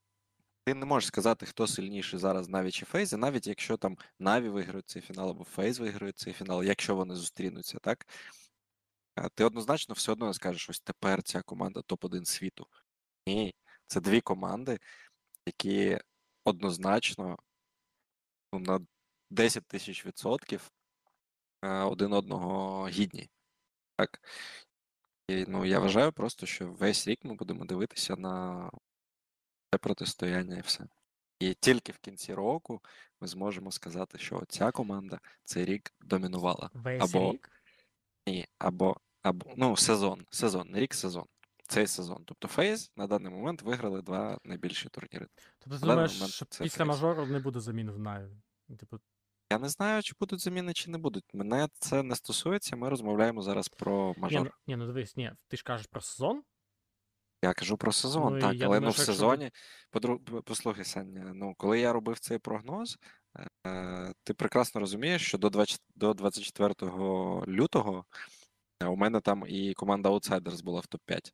[0.64, 4.88] ти не можеш сказати, хто сильніший зараз Наві чи Фейзі, навіть якщо там Наві виграють
[4.88, 8.06] цей фінал або Фейз виграє цей фінал, якщо вони зустрінуться, так?
[9.34, 12.66] Ти однозначно все одно не скажеш, ось тепер ця команда топ-1 світу.
[13.26, 13.54] Ні,
[13.86, 14.78] це дві команди,
[15.46, 15.98] які
[16.46, 17.38] однозначно
[18.52, 18.80] ну, на
[19.30, 20.72] 10 тисяч відсотків
[21.62, 23.30] е, один одного гідні.
[23.96, 24.20] Так.
[25.28, 28.70] І, ну, я вважаю просто, що весь рік ми будемо дивитися на
[29.70, 30.86] це протистояння і все.
[31.38, 32.82] І тільки в кінці року
[33.20, 36.70] ми зможемо сказати, що ця команда цей рік домінувала.
[36.74, 37.50] Весь Або- рік.
[38.26, 41.26] Ні, або, або ну, сезон, сезон, не рік сезон.
[41.68, 42.24] Цей сезон.
[42.26, 45.26] Тобто Faze на даний момент виграли два найбільші турніри.
[45.58, 46.78] Тобто ти думаєш, що після Faze.
[46.78, 48.30] мажору не буде замін в Наві?
[48.78, 49.00] Типу,
[49.52, 51.24] Я не знаю, чи будуть заміни, чи не будуть.
[51.34, 52.76] Мене це не стосується.
[52.76, 54.44] Ми розмовляємо зараз про мажор.
[54.44, 56.42] ну, ні, ну дивись, ні, ти ж кажеш про сезон.
[57.42, 59.50] Я кажу про сезон, Ну, так, але думаю, ну в що якщо сезоні.
[59.90, 60.18] Подру...
[60.18, 62.98] п- Послухай, Саня, ну коли я робив цей прогноз,
[63.66, 65.80] е, ти прекрасно розумієш, що до 20...
[65.94, 66.74] до 24
[67.46, 68.04] лютого
[68.82, 71.32] е, у мене там і команда Outsiders була в топ-5.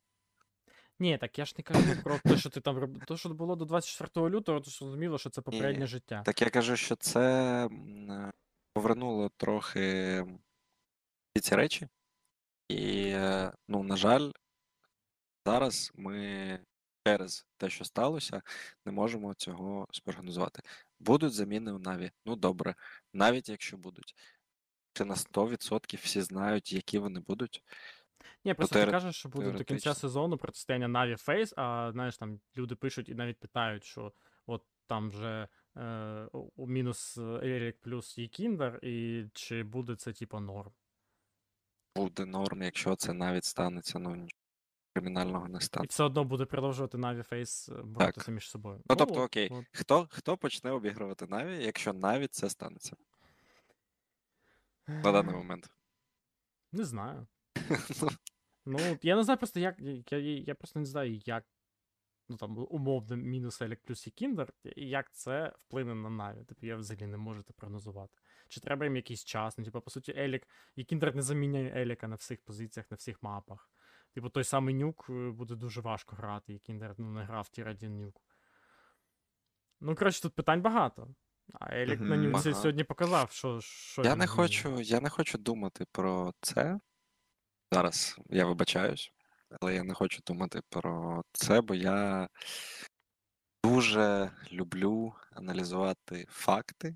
[1.03, 3.05] Ні, так я ж не кажу про те, що ти там роб...
[3.05, 6.23] То, що було до 24 лютого, то зрозуміло, що це попереднє життя.
[6.25, 7.19] Так я кажу, що це
[7.65, 8.31] м, е,
[8.73, 10.21] повернуло трохи
[11.35, 11.87] всі ці речі.
[12.69, 14.31] І, е, ну, на жаль,
[15.45, 16.59] зараз ми
[17.07, 18.41] через те, що сталося,
[18.85, 20.61] не можемо цього спрогнозувати.
[20.99, 22.11] Будуть заміни у Наві.
[22.25, 22.75] Ну добре,
[23.13, 24.15] навіть якщо будуть.
[24.93, 27.63] Чи на 100% всі знають, які вони будуть.
[28.45, 32.39] Ні, просто ти кажеш, що буде до кінця сезону протистояння Наві Фейс, а знаєш, там
[32.57, 34.13] люди пишуть і навіть питають, що
[34.47, 35.47] от там вже
[35.77, 40.71] е, мінус electronic плюс YEKINDAR, і чи буде це типу норм.
[41.95, 44.43] Буде норм, якщо це навіть станеться, ну нічого
[44.93, 45.85] кримінального не стане.
[45.85, 48.81] І все одно буде продовжувати Наві Faze е, боротися між собою.
[48.89, 49.65] Ну, тобто, от- окей, от.
[49.73, 52.95] хто, хто почне обігрувати Наві, якщо навіть це станеться
[54.87, 55.69] на даний момент?
[56.71, 57.27] Не знаю.
[58.65, 59.75] Ну, Ну, я не знаю просто, як.
[60.11, 61.45] Я, я, просто не знаю, як.
[62.29, 66.43] Ну там умовно мінус Елік плюс YEKINDAR, і як це вплине на Наві.
[66.43, 68.17] Типу, я взагалі не можу це прогнозувати.
[68.47, 69.57] Чи треба їм якийсь час?
[69.57, 73.69] Ну, типу, по суті, Елік, YEKINDAR не заміняє Еліка на всіх позиціях, на всіх мапах.
[74.13, 77.99] Типу, той самий Nuke е, буде дуже важко грати, YEKINDAR ну, не грав tier 1
[77.99, 78.21] Nuke.
[79.81, 81.15] Ну, коротше, тут питань багато.
[81.53, 82.31] А Елік на Мгм.
[82.31, 82.61] нюці Ага.
[82.61, 83.61] сьогодні показав, що.
[83.61, 86.79] що Я не хочу, я не хочу думати про це.
[87.77, 89.11] Зараз я вибачаюсь,
[89.61, 92.29] але я не хочу думати про це, бо я
[93.63, 96.95] дуже люблю аналізувати факти,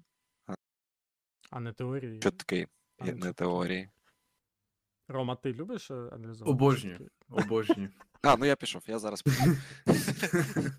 [1.50, 2.20] А не теорії.
[2.20, 2.68] чутки,
[2.98, 3.90] А не не теорії.
[5.08, 6.52] Рома, ти любиш е, аналізувати?
[6.52, 6.98] Обожнюю.
[6.98, 7.14] чутки?
[7.30, 7.90] Обожнюю.
[8.22, 9.38] А, ну я пішов, я зараз піду.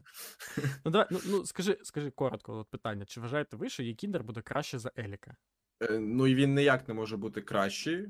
[0.85, 3.05] Ну, давай, ну, ну скажи, скажи коротко от питання.
[3.05, 5.37] Чи вважаєте ви, що Єкіндер буде краще за Еліка?
[5.83, 8.09] Е, Ну і він ніяк не може бути кращий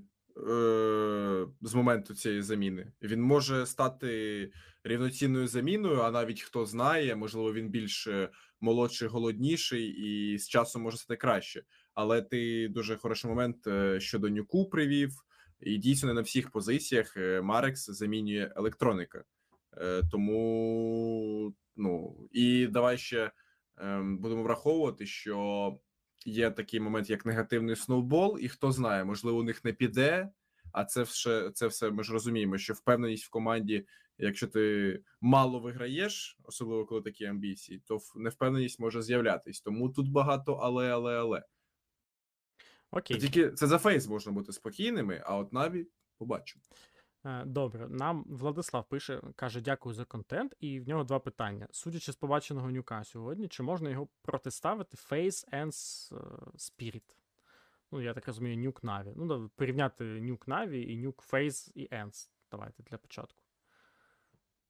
[1.60, 2.92] з моменту цієї заміни.
[3.02, 4.50] Він може стати
[4.84, 8.28] рівноцінною заміною, а навіть хто знає, можливо, він більш е,
[8.60, 11.62] молодший, голодніший, і з часом може стати краще.
[11.94, 15.12] Але ти дуже хороший момент е, щодо нюку привів,
[15.60, 19.24] і дійсно не на всіх позиціях е, Марекс замінює електроніка.
[19.76, 23.30] Е, Тому ну і давай ще
[23.76, 25.78] ем, будемо враховувати, що
[26.24, 30.30] є такий момент, як негативний snowball, і хто знає, можливо, у них не піде.
[30.72, 33.86] А це все, це все ми ж розуміємо, що впевненість в команді,
[34.18, 39.60] якщо ти мало виграєш, особливо коли такі амбіції, то невпевненість може з'являтись.
[39.60, 41.42] Тому тут багато але, але, але.
[42.90, 43.18] Окей.
[43.18, 45.86] Тільки це за Faze можна бути спокійними, а от Наві
[46.18, 46.62] побачимо.
[47.28, 51.68] Е, Добре, нам Владислав пише, каже, дякую за контент, і в нього два питання.
[51.70, 56.20] Судячи з побаченого Nuke 'а сьогодні, чи можна його протиставити Faze and е,
[56.56, 57.16] Spirit?
[57.92, 59.12] Ну, я так розумію, нюк Наві.
[59.16, 62.28] Ну, порівняти нюк Наві і нюк Face і Ends.
[62.50, 63.42] Давайте для початку.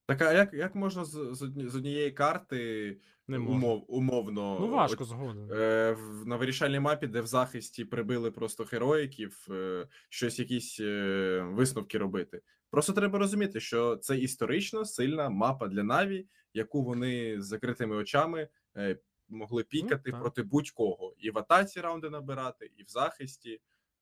[0.08, 2.96] Так, а як, як можна з, з, одні- з однієї карти
[3.28, 3.56] Не можна.
[3.56, 5.48] умов, умовно Ну, важко от, згоден.
[5.52, 11.40] е, в, на вирішальній мапі, де в захисті прибили просто героїків, е, щось якісь е,
[11.52, 12.40] висновки робити?
[12.70, 18.48] Просто треба розуміти, що це історично сильна мапа для Наві, яку вони з закритими очами
[18.76, 18.98] е,
[19.28, 20.20] могли пікати так.
[20.20, 23.60] проти будь-кого, і в атаці раунди набирати, і в захисті.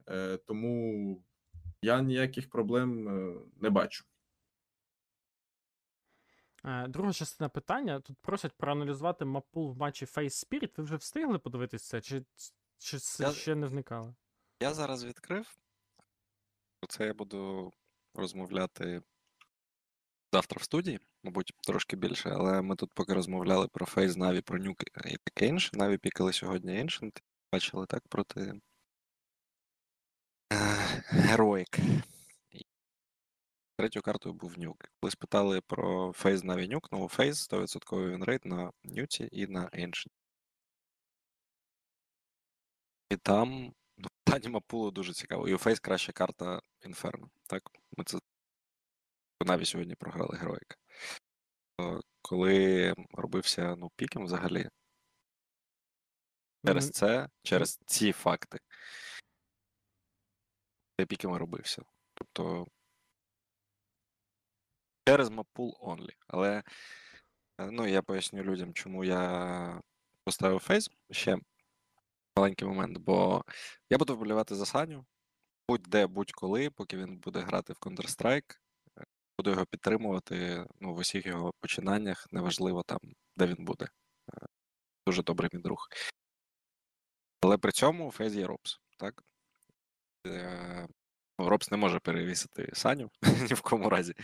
[0.09, 1.23] Е, тому
[1.83, 4.05] я ніяких проблем е, не бачу.
[6.67, 8.01] Е, Друга частина питання.
[8.01, 10.71] Тут просять проаналізувати мапу в матчі Face Spirit.
[10.77, 12.01] Ви вже встигли подивитись це?
[12.01, 12.25] Чи,
[12.79, 14.15] чи це Я- ще не вникали?
[14.61, 15.57] Я зараз відкрив.
[16.81, 17.73] Про це я буду
[18.15, 19.03] розмовляти
[20.33, 24.59] завтра в студії, мабуть, трошки більше, але ми тут поки розмовляли про Faze, Наві, про
[24.59, 25.71] Nuke і таке інше.
[25.77, 27.23] Наві пікали сьогодні Ancient.
[27.53, 28.61] Бачили так проти
[31.11, 31.79] Heroic.
[33.77, 34.91] Третьою картою був Nuke.
[35.01, 39.69] Коли спитали про Faze Наві Nuke, ну Faze 100% вінрейт на Nuke 'ці і на
[39.69, 40.13] Ancient.
[43.11, 45.49] І там ну, питання мап пулу дуже цікаво.
[45.49, 47.31] І у Faze краща карта Інферно.
[47.47, 48.19] Так, ми це
[49.47, 50.77] Наві сьогодні програли Heroic 'а.
[52.23, 54.69] Коли робився ну, пікем взагалі,
[56.67, 58.59] через це, через ці факти,
[60.97, 61.83] цей пікем робився.
[62.15, 62.67] Тобто
[65.09, 66.13] через мап пул only.
[66.27, 66.63] Але
[67.59, 69.81] е, ну, я поясню людям, чому я
[70.25, 70.91] поставив Faze.
[71.11, 71.39] Ще
[72.37, 73.45] маленький момент, бо
[73.91, 75.07] я буду вболівати за Саню
[75.69, 78.57] будь-де, будь-коли, поки він буде грати в Counter-Strike.
[78.99, 79.05] Е,
[79.39, 82.99] Буду його підтримувати ну, в усіх його починаннях, неважливо там,
[83.37, 83.89] де він буде.
[84.35, 84.47] Е,
[85.07, 85.89] Дуже добрий мій друг.
[87.41, 89.23] Але при цьому Faze є ropz, так?
[91.39, 94.15] Е, ну, ropz не може перевісити Саню ні в кому разі,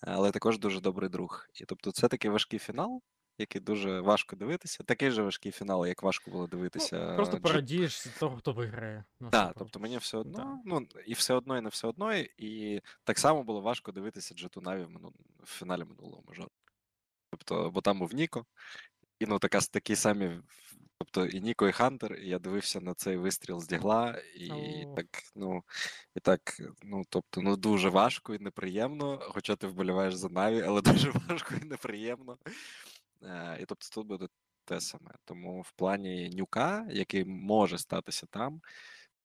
[0.00, 1.46] але також дуже добрий друг.
[1.54, 3.02] І тобто це такий важкий фінал,
[3.38, 4.84] який дуже важко дивитися.
[4.84, 7.06] Такий же важкий фінал, як важко було дивитися.
[7.10, 9.04] Ну, Просто G- порадієш з того, хто виграє.
[9.20, 9.58] Ну, так, типу.
[9.58, 10.58] тобто мені все одно, Да.
[10.64, 14.60] ну і все одно, і не все одно, і так само було важко дивитися Джету
[14.60, 15.12] Наві в, мину...
[15.42, 16.50] в фіналі минулого мажору.
[17.30, 18.46] Тобто, бо там був Ніко,
[19.18, 20.40] і ну така такі самі.
[20.98, 24.94] Тобто і Ніко, і Хантер, і я дивився на цей вистріл з дігла, і О.
[24.96, 25.62] так, ну,
[26.14, 26.40] і так,
[26.82, 31.54] ну, тобто, ну дуже важко і неприємно, хоча ти вболіваєш за Наві, але дуже важко
[31.62, 32.38] і неприємно.
[33.22, 34.26] Е, і тобто тут буде
[34.64, 35.10] те саме.
[35.24, 38.60] Тому в плані нюка, який може статися там,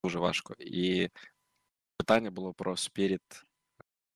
[0.04, 0.56] дуже важко.
[0.60, 1.10] І
[1.98, 3.44] питання було про Spirit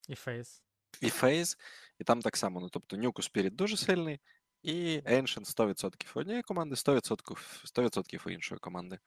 [0.08, 0.62] І Face.
[1.02, 1.58] і Phase,
[2.00, 2.60] і там так само.
[2.60, 4.20] Ну, тобто нюк у Spirit дуже сильний,
[4.66, 9.00] і Ancient 100% у однієї команди, 100%, 100% у іншої команди.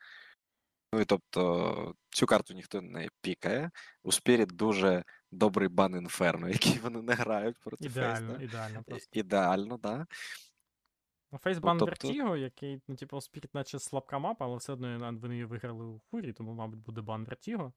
[0.94, 3.70] Ну і тобто цю карту ніхто не пікає.
[4.02, 8.82] У Spirit дуже добрий бан Інферно, який вони не грають проти Ідеально, ідеально Да?
[8.82, 9.08] просто.
[9.12, 9.80] Ідеально, так.
[9.80, 10.06] Да.
[11.32, 15.18] Ну, Faze бан тобто- Vertigo, який, ну, типу, Spirit наче слабка мапа, але все одно
[15.22, 17.72] вони її виграли у фурі, тому, мабуть, буде бан Vertigo.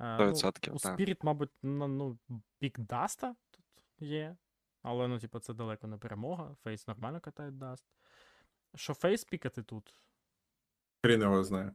[0.00, 0.76] Е, ну, 100%, у.
[0.76, 2.18] Spirit, мабуть, ну, ну,
[2.60, 3.64] пік Даста тут
[3.98, 4.36] є.
[4.82, 6.56] Але, ну, типу, це далеко не перемога.
[6.64, 7.84] Faze нормально катає Даст.
[8.74, 9.94] Що Faze пікати тут?
[11.02, 11.72] Хрін його знає.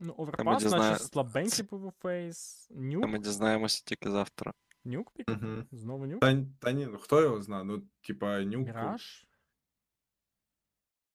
[0.00, 2.66] Ну, Overpass, дізна- наче слабенький був Faze.
[2.68, 3.06] Та Nuke?
[3.06, 4.52] Ми дізнаємося тільки завтра.
[4.84, 5.46] Nuke пікати?
[5.46, 5.64] Угу.
[5.72, 6.20] Знову Nuke?
[6.20, 7.64] Та, та ні, ну хто його знає?
[7.64, 8.66] Ну, типа, Nuke.
[8.66, 9.26] Mirage?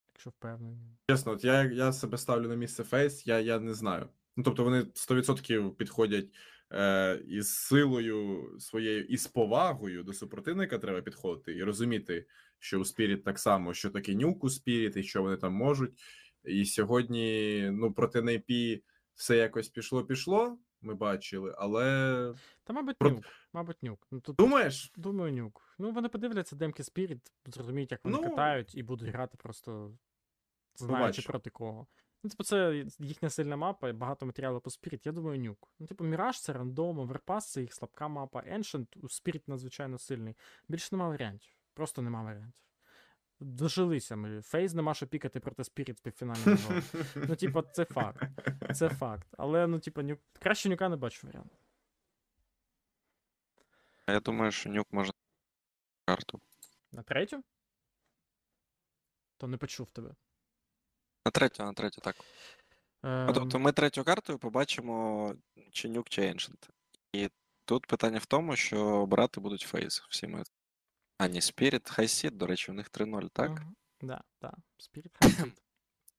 [0.07, 0.97] Якщо впевнений.
[1.09, 4.09] Чесно, от я, я себе ставлю на місце Faze, я, я не знаю.
[4.35, 6.29] Ну, тобто вони 100% підходять
[7.27, 12.25] із силою своєю і з повагою до супротивника треба підходити і розуміти,
[12.59, 15.99] що у Spirit так само, що таке Nuke у Spirit і що вони там можуть.
[16.43, 18.81] І сьогодні, ну, проти NIP
[19.15, 23.23] все якось пішло-пішло, ми бачили, але Та, мабуть, Про- нюк.
[23.53, 24.07] Мабуть, нюк.
[24.11, 25.75] Ну, тут, думаєш, думаю, нюк.
[25.79, 29.97] Ну, вони подивляться демки Spirit, зрозуміють, як вони Ну, катають, і будуть грати просто
[30.75, 31.31] знаючи побачимо.
[31.31, 31.87] проти кого.
[32.23, 35.67] Ну, типу, це їхня сильна мапа, і багато матеріалу по Spirit, я думаю, нюк.
[35.79, 40.35] Ну, типу, Міраж це рандом, Оверпас це їх слабка мапа, Ancient у Spirit надзвичайно сильний.
[40.67, 41.53] Більше нема варіантів.
[41.73, 42.63] Просто нема варіантів.
[43.39, 44.41] Дожилися ми.
[44.41, 46.81] Фейз нема що пікати проти Spirit в півфінальному зоні.
[47.15, 48.23] Ну, типу, це факт.
[48.75, 49.27] Це факт.
[49.37, 50.19] Але, ну, типу, нюк...
[50.39, 51.55] краще нюка не бачу варіанту.
[54.05, 55.11] А Я думаю, що нюк може
[56.05, 56.41] карту.
[56.91, 57.43] На третю?
[59.37, 60.15] То не почув тебе.
[61.27, 62.15] На третю, на третю, так.
[63.03, 65.35] Ну, Ем, Тобто ми третю картою побачимо
[65.71, 66.69] чи нюк, чи Ancient.
[67.13, 67.29] І
[67.65, 70.07] тут питання в тому, що обирати будуть фейз.
[70.09, 70.43] Всі ми.
[71.17, 73.49] А, ні, Spirit, High Seed, до речі, у них 3-0, так?
[73.49, 73.75] мгм.
[74.01, 74.53] Да, да.
[74.79, 75.51] Spirit High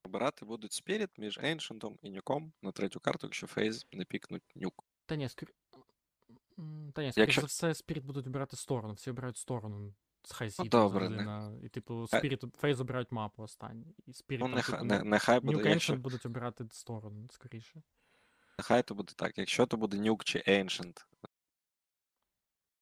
[0.05, 4.85] Обирати будуть Spirit між Ancient і нюком на третю карту, якщо фейз не пікнуть нюк.
[5.07, 5.51] Та ні, скорі...
[6.95, 8.95] Та ні, скоріше Якщо- за все, Spirit будуть обирати сторону.
[8.95, 9.95] Всі обирають сторону
[10.29, 10.63] з Хайсіту.
[10.65, 11.53] Ну, добре, завжди не- на...
[11.63, 13.95] І типу, Spirit, Фейз обирають мапу останній.
[14.07, 17.83] І Spirit Ну, там, нехай, типу, не, нехай буде, якщо, Ancient будуть обирати сторону, скоріше.
[18.59, 19.39] нехай то буде так.
[19.39, 21.05] Якщо то буде нюк чи Ancient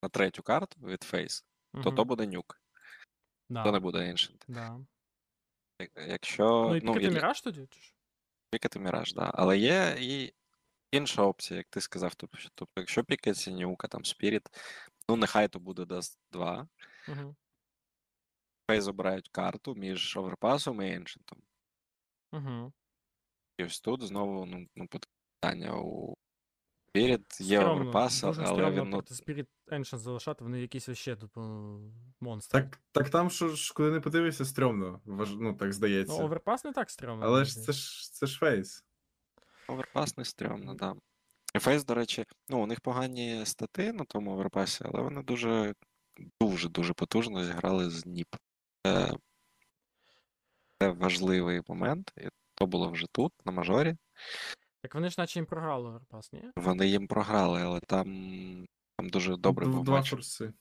[0.02, 1.44] на третю карту від фейз,
[1.82, 2.60] то то буде нюк,
[3.48, 4.44] Да, то не буде Ancient.
[4.48, 4.80] да.
[6.08, 7.66] Якщо Ну і ну, пікати і- Міраж тоді?
[7.70, 7.94] чи ж?
[8.50, 9.30] Пікати Міраж, да.
[9.34, 10.34] Але є і
[10.90, 12.14] інша опція, як ти сказав.
[12.14, 14.46] Тобто, тобто якщо пікається Нюка, там Spirit,
[15.08, 16.68] ну нехай то буде Dust 2.
[17.08, 17.36] Мгм.
[18.70, 21.32] Фейз обирають карту між оверпасом і Ancient.
[22.32, 22.72] Мгм.
[23.58, 26.14] І ось тут знову ну, ну, питання у
[26.96, 31.16] Spirit є оверпас, Дуже але стрьомно він ну, проти Spirit Ancient залишати, вони якісь вообще,
[31.16, 31.40] типу,
[32.20, 32.62] монстри.
[32.62, 35.00] Так, так там, що ж, куди не подивишся, стрьомно.
[35.04, 35.34] Важ...
[35.34, 37.26] Ну, так Ну, оверпас не так стрьомно.
[37.26, 38.84] Але ж це ж це ж FaZe.
[39.68, 40.94] оверпас не стрьомно, да.
[41.54, 45.74] І FaZe, до речі, ну, у них погані стати на тому оверпасі, але вони дуже,
[46.40, 48.36] дуже, дуже потужно зіграли з НІП.
[48.86, 49.12] Це,
[50.80, 53.96] це важливий момент, і то було вже тут, на мажорі.
[54.82, 56.42] Так вони ж наче їм програли оверпас, ні?
[56.56, 60.10] Вони їм програли, але там, там дуже добрий був Два матч.
[60.10, 60.52] форси.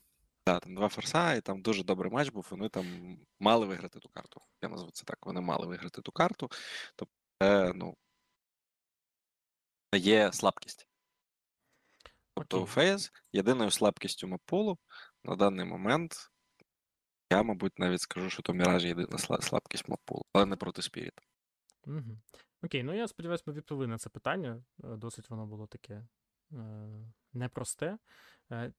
[0.46, 2.46] Да, там два форса, і там дуже добрий матч був.
[2.50, 4.40] Вони там мали виграти ту карту.
[4.62, 5.26] Я назву це так.
[5.26, 6.50] Вони мали виграти ту карту.
[6.96, 7.96] Тобто, ну,
[9.94, 10.88] є слабкість.
[12.34, 12.72] Тобто, Окей.
[12.72, 14.78] Фейз єдиною слабкістю мапулу
[15.26, 16.30] на даний момент.
[17.30, 21.20] Я, мабуть, навіть скажу, що то Міраж єдина слабкість мапулу, але не проти Спіріт.
[21.86, 22.18] Угу.
[22.62, 24.64] Окей, ну я сподіваюся, ми відповіли на це питання.
[24.84, 26.06] Е, Досить воно було таке
[26.52, 26.56] е,
[27.32, 27.98] непросте.
[28.52, 28.72] Е,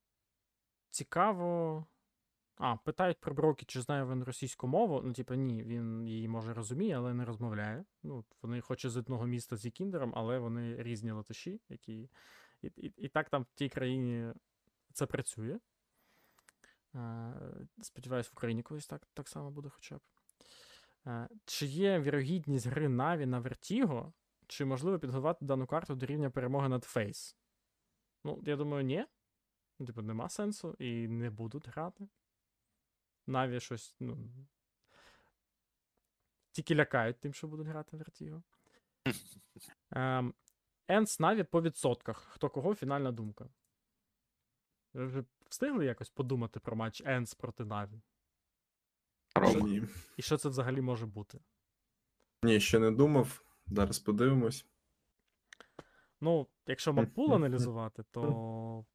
[0.89, 1.85] цікаво.
[2.59, 5.01] А, питають про Брокі, чи знає він російську мову.
[5.05, 7.85] Ну, типу, ні, він її може розуміє, але не розмовляє.
[8.03, 12.09] Ну, вони хоч з одного міста з Якіндером, але вони різні латиші, які.
[12.61, 14.33] І, і, і так там в тій країні
[14.93, 15.59] це працює.
[17.81, 20.01] Сподіваюсь, в Україні колись так, так само буде хоча б.
[21.45, 24.13] Чи є вірогідність гри Наві на Vertigo?
[24.47, 27.37] Чи можливо підготувати дану карту до рівня перемоги над Фейс?
[28.23, 29.05] Ну, я думаю, ні.
[29.79, 32.07] Ну, Типу, нема сенсу і не будуть грати.
[33.27, 34.17] Наві щось, ну.
[36.51, 38.41] Тільки лякають тим, що будуть грати Vertigo.
[39.91, 40.33] Ем,
[40.87, 42.17] ENCE Наві по відсотках.
[42.17, 43.49] Хто кого фінальна думка?
[44.93, 48.01] Ви вже встигли якось подумати про матч ENCE проти Наві?
[49.61, 49.83] Ні.
[50.17, 51.39] І що це взагалі може бути?
[52.43, 53.43] Ні, ще не думав.
[53.67, 54.65] Зараз подивимось.
[56.21, 58.85] Ну, якщо map pool аналізувати, то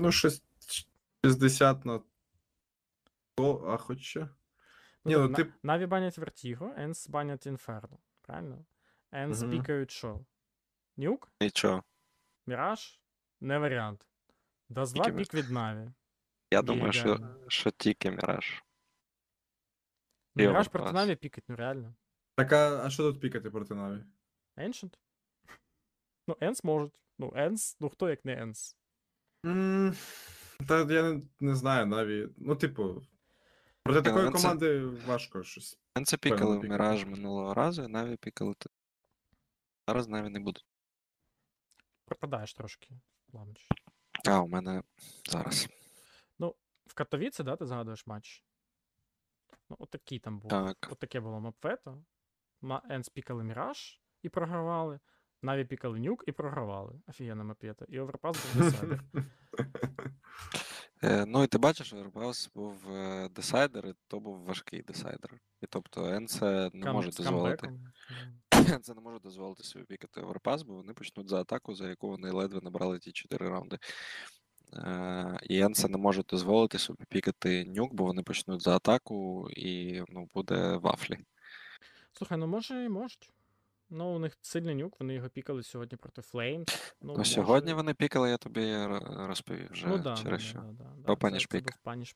[0.00, 2.00] Ну, 60 на
[3.34, 4.20] 100, а хоча.
[5.04, 7.98] Ні, Ну, ну на- ти Наві банять Vertigo, ENCE банять Inferno.
[8.22, 8.64] Правильно?
[9.12, 9.50] ENCE Мгм.
[9.50, 10.24] пікають що?
[10.96, 11.30] Нюк?
[11.40, 11.82] Нічого.
[12.46, 13.00] Міраж?
[13.40, 14.06] Не варіант.
[14.68, 15.90] Даст 2 Тільки пік від Наві.
[16.50, 17.44] Я думаю, що, ідеально.
[17.48, 18.64] що тільки Міраж.
[20.34, 20.92] Ну, Міраж проти Overpass.
[20.92, 21.94] Наві пікать, ну реально.
[22.34, 24.04] Так, а, а що тут пікати проти Наві?
[24.56, 24.94] Ancient?
[26.28, 27.00] Ну, ENCE можуть.
[27.18, 28.76] Ну, ENCE, ну хто як не ENCE?
[29.46, 29.94] М,
[30.68, 32.28] Та я не, не знаю, Наві.
[32.36, 33.06] Ну, типу,
[33.82, 35.78] проти ну, такої це- команди важко щось.
[35.94, 36.78] Вони це пікали в пікали.
[36.78, 38.72] Міраж минулого разу, і Наві пікали тут.
[39.88, 40.66] Зараз Наві не будуть.
[42.04, 42.88] Пропадаєш трошки,
[43.32, 43.68] Ламич.
[44.26, 44.82] А, у мене
[45.28, 45.68] зараз.
[46.38, 46.54] Ну,
[46.86, 48.44] В Катовіці, да, ти згадуєш матч?
[49.70, 50.50] Ну, отакий там був.
[50.50, 50.88] Так.
[50.90, 52.04] От таке було map veto.
[52.90, 55.00] ENCE пікали Міраж і програвали.
[55.42, 57.00] Наві пікали нюк і програвали.
[57.06, 57.84] Офігенна map veto.
[57.88, 59.04] І оверпас був decider.
[61.02, 65.34] Е, ну і ти бачиш, оверпас був е, decider, і то був важкий decider.
[65.60, 67.72] І тобто ENCE не може дозволити.
[68.82, 72.30] Це не може дозволити собі пікати оверпас, бо вони почнуть за атаку, за яку вони
[72.30, 73.78] ледве набрали ті 4 раунди.
[74.74, 80.02] Е, і ENCE не може дозволити собі пікати нюк, бо вони почнуть за атаку, і
[80.08, 81.18] ну, буде вафлі.
[82.12, 83.32] Слухай, ну може і можуть.
[83.90, 86.94] Ну, у них сильний нюк, вони його пікали сьогодні проти Flames.
[87.00, 90.58] Ну, Ну, може- сьогодні вони пікали, я тобі розповів вже ну, да, через що.
[90.58, 91.72] Да, да, да, Це, це був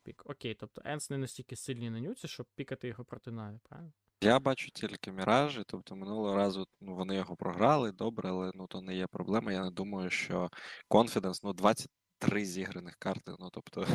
[0.06, 0.22] Pick.
[0.24, 3.92] Окей, тобто Енс не настільки сильний на нюці, щоб пікати його проти Наві, правильно?
[4.22, 8.80] Я бачу тільки міражі, тобто минулого разу ну, вони його програли, добре, але ну то
[8.80, 9.52] не є проблема.
[9.52, 10.50] Я не думаю, що
[10.90, 11.88] Confidence, ну 20,
[12.22, 13.32] 23 зіграних карти.
[13.38, 13.86] Ну, тобто,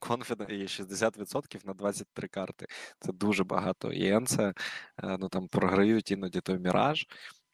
[0.00, 2.66] Confident є 60% на 23 карти.
[3.00, 3.92] Це дуже багато.
[3.92, 4.54] І Енце,
[5.02, 7.06] ну там програють іноді той міраж.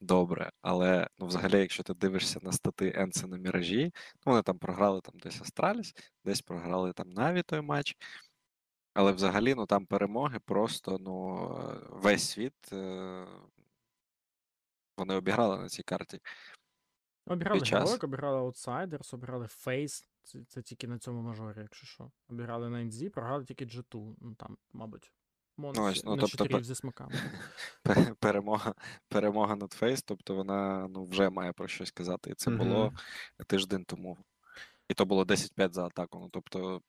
[0.03, 3.93] Добре, але ну, взагалі, якщо ти дивишся на стати Енце на міражі,
[4.27, 5.95] ну вони там програли там десь Астраліс,
[6.25, 7.97] десь програли там Наві той матч.
[8.95, 13.27] Але взагалі, ну там перемоги просто ну е, весь світ е,
[14.97, 16.21] вони обіграли на цій карті.
[17.27, 17.61] Обіграли.
[17.65, 20.05] Героїк, обіграли Outsiders, обіграли Face.
[20.23, 22.11] Це, це тільки на цьому мажорі, якщо що.
[22.29, 24.15] Обіграли на NZ, програли тільки G2.
[24.21, 25.13] Ну там, мабуть.
[25.57, 27.13] Мон Ну, ось, ну, на тобто, зі смаками.
[28.21, 28.75] Перемога,
[29.09, 32.31] перемога над Фейс, тобто вона ну, вже має про щось казати.
[32.31, 32.93] І це було
[33.47, 34.19] тиждень тому.
[34.89, 36.19] І то було 10-5 за атаку.
[36.19, 36.83] Ну, тобто,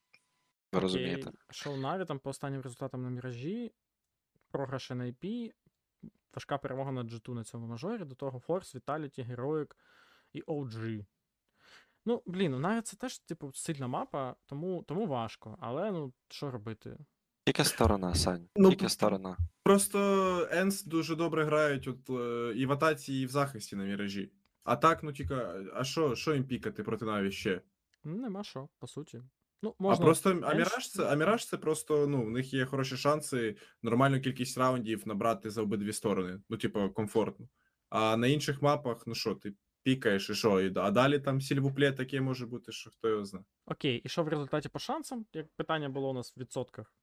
[0.71, 1.31] ви розумієте.
[1.49, 3.71] Шоу Наві там по останнім результатам на міражі,
[4.51, 5.51] програші на IP,
[6.33, 9.71] важка перемога над G2 на цьому мажорі, до того Force, Vitality, Heroic
[10.33, 11.05] і OG.
[12.05, 15.57] Ну, блін, ну навіть це теж, типу, сильна мапа, тому, тому важко.
[15.61, 16.97] Але ну, що робити?
[17.45, 18.47] Тільки сторона, Сань.
[18.55, 19.37] Ну, Тільки сторона.
[19.63, 24.31] Просто Енс дуже добре грають от, е, і в атаці, і в захисті на міражі.
[24.63, 25.35] А так, ну тільки,
[25.73, 27.61] а що, що їм пікати проти Наві ще?
[28.03, 29.21] Ну, нема що, по суті.
[29.61, 30.03] Ну, можна...
[30.03, 32.97] А просто а менш- Міраж це, а Міраж це просто, ну, в них є хороші
[32.97, 36.41] шанси нормальну кількість раундів набрати за обидві сторони.
[36.49, 37.47] Ну, типу, комфортно.
[37.89, 39.53] А на інших мапах, ну що, ти
[39.83, 40.61] пікаєш і що?
[40.61, 43.45] І, а далі там сільвуплє таке може бути, що хто його знає.
[43.65, 45.25] Окей, і що в результаті по шансам?
[45.33, 46.93] Як питання було у нас в відсотках?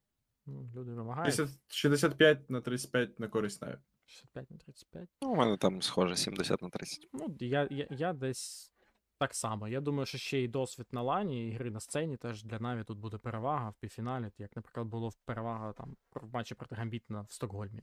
[0.46, 1.34] Ну, люди вимагають.
[1.34, 3.78] 60 65 на 35 на користь Наві.
[4.04, 5.08] 65 на 35.
[5.22, 7.08] Ну, у мене там схоже 70 на 30.
[7.12, 8.72] Ну, я, я, я десь
[9.18, 9.68] так само.
[9.68, 12.84] Я думаю, що ще й досвід на лані, і гри на сцені теж для Наві
[12.84, 17.32] тут буде перевага в півфіналі, як, наприклад, було перевага там в матчі проти Гамбіт в
[17.32, 17.82] Стокгольмі.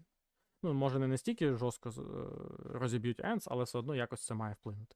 [0.64, 1.94] Ну, може, не настільки жорстко е,
[2.80, 4.96] розіб'ють Енс, але все одно якось це має вплинути.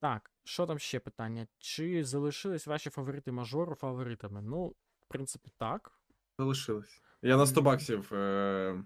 [0.00, 1.46] Так, що там ще питання?
[1.58, 4.42] Чи залишились ваші фаворити мажору фаворитами?
[4.42, 4.66] Ну,
[5.00, 5.92] в принципі, так.
[6.38, 7.02] Залишилось.
[7.22, 8.84] Я на 100 баксів е,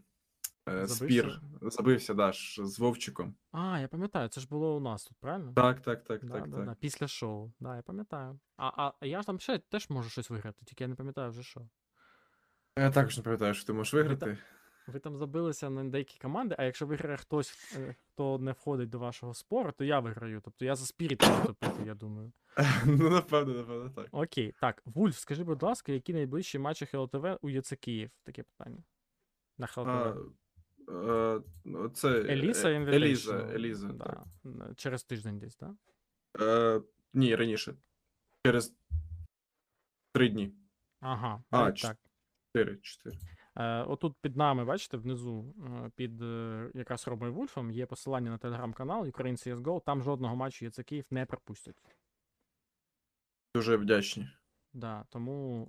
[0.68, 2.14] е, спір Забився?
[2.14, 3.34] да, ж, з Вовчиком.
[3.52, 5.52] А, я пам'ятаю, це ж було у нас тут, правильно?
[5.52, 6.66] Так, так, так, Да, так, да, так.
[6.66, 7.52] да, після шоу.
[7.60, 8.38] Да, я пам'ятаю.
[8.56, 11.30] А, а, а я ж там ще теж можу щось виграти, тільки я не пам'ятаю
[11.30, 11.68] вже що.
[12.78, 14.38] Я також не пам'ятаю, що ти можеш виграти.
[14.86, 18.98] Ви там забилися на деякі команди, а якщо виграє хтось, е, хто не входить до
[18.98, 20.40] вашого спору, то я виграю.
[20.44, 22.32] Тобто я за Spirit буду топити, я думаю.
[22.86, 24.06] ну, напевно, напевно, так.
[24.10, 28.10] Окей, так, Вульф, скажи, будь ласка, які найближчі матчі HLTV у ЄЦ Київ?
[28.22, 28.82] Таке питання.
[29.58, 30.16] На А, ХЛТВ.
[30.16, 30.32] ну,
[31.95, 34.05] це Еліса е, Еліза, Еліза, да.
[34.05, 34.76] так.
[34.76, 35.74] Через тиждень десь, так?
[36.41, 36.82] Е,
[37.14, 37.74] ні, раніше.
[38.47, 38.76] Через
[40.12, 40.55] три дні.
[41.01, 41.99] Ага, А, так.
[42.53, 43.18] Чотири, чотири.
[43.57, 48.39] Е, отут під нами, бачите, внизу, е, під е, якраз Ромою Вульфом є посилання на
[48.39, 49.84] телеграм-канал Ukraine CSGO.
[49.84, 51.82] Там жодного матчу ЄЦ Київ не пропустять.
[53.55, 54.28] Дуже вдячні.
[54.72, 55.68] Да, тому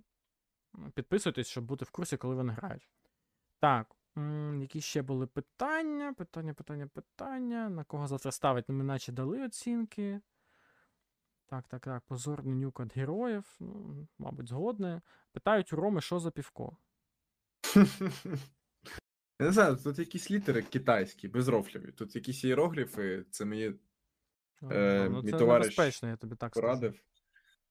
[0.93, 2.89] підписуйтесь, щоб бути в курсі, коли вони грають.
[3.59, 6.13] Так, м, які ще були питання?
[6.13, 7.69] Питання, питання, питання.
[7.69, 8.65] На кого завтра ставить?
[8.69, 10.21] Ну, ми наче дали оцінки.
[11.45, 12.03] Так, так, так.
[12.07, 13.55] Позорний нюк від героїв.
[13.59, 15.01] Ну, мабуть, згодне.
[15.31, 16.77] Питають у Роми, що за півко.
[19.39, 21.91] Я не знаю, тут якісь літери китайські, безрофляві.
[21.91, 23.73] Тут якісь іерогліфи, це мені
[24.61, 26.61] Ну, Е, ну, мій це товариш небезпечно, я тобі так скажу.
[26.67, 26.99] порадив.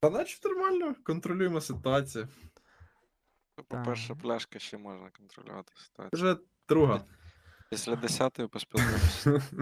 [0.01, 2.29] Та наче нормально, контролюємо ситуацію.
[3.67, 4.19] По-перше, Так.
[4.19, 6.11] пляшка ще можна контролювати ситуацію.
[6.13, 6.37] Вже
[6.69, 7.05] друга.
[7.71, 9.43] Після 10-ї поспілкуємося.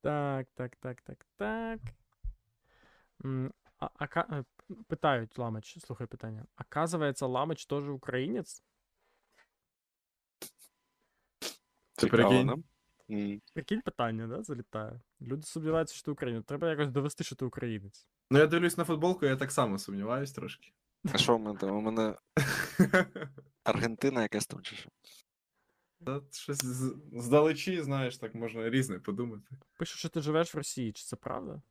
[0.00, 1.80] Так, так, так, так, так.
[3.24, 4.44] М, А, а, ка- е,
[4.86, 6.44] питають Ламич, слухай питання.
[6.58, 8.62] Оказывается, Ламич тоже українець?
[11.96, 12.46] Ти прикинь?
[12.46, 12.56] да?
[13.54, 15.00] Прикинь питання, да, залітає.
[15.20, 16.44] Люди сумніваються, що ти українець.
[16.46, 18.06] Треба якось довести, що ти українець.
[18.30, 20.72] Ну, я дивлюсь на футболку, я так само сумніваюсь трошки.
[21.12, 21.76] А що в мене там?
[21.76, 22.16] У мене
[23.64, 24.90] Аргентина якась там чи що?
[26.06, 29.56] Та щось з- здалечі, знаєш, так можна різне подумати.
[29.78, 31.62] Пишуть, що ти живеш в Росії, чи це правда?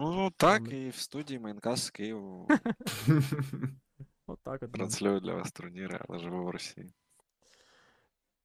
[0.00, 2.48] Ну так, і в студії Майнкас з Києву
[4.26, 4.68] Отак от.
[4.68, 4.68] ну.
[4.68, 6.92] транслюю для вас турніри, але живу в Росії.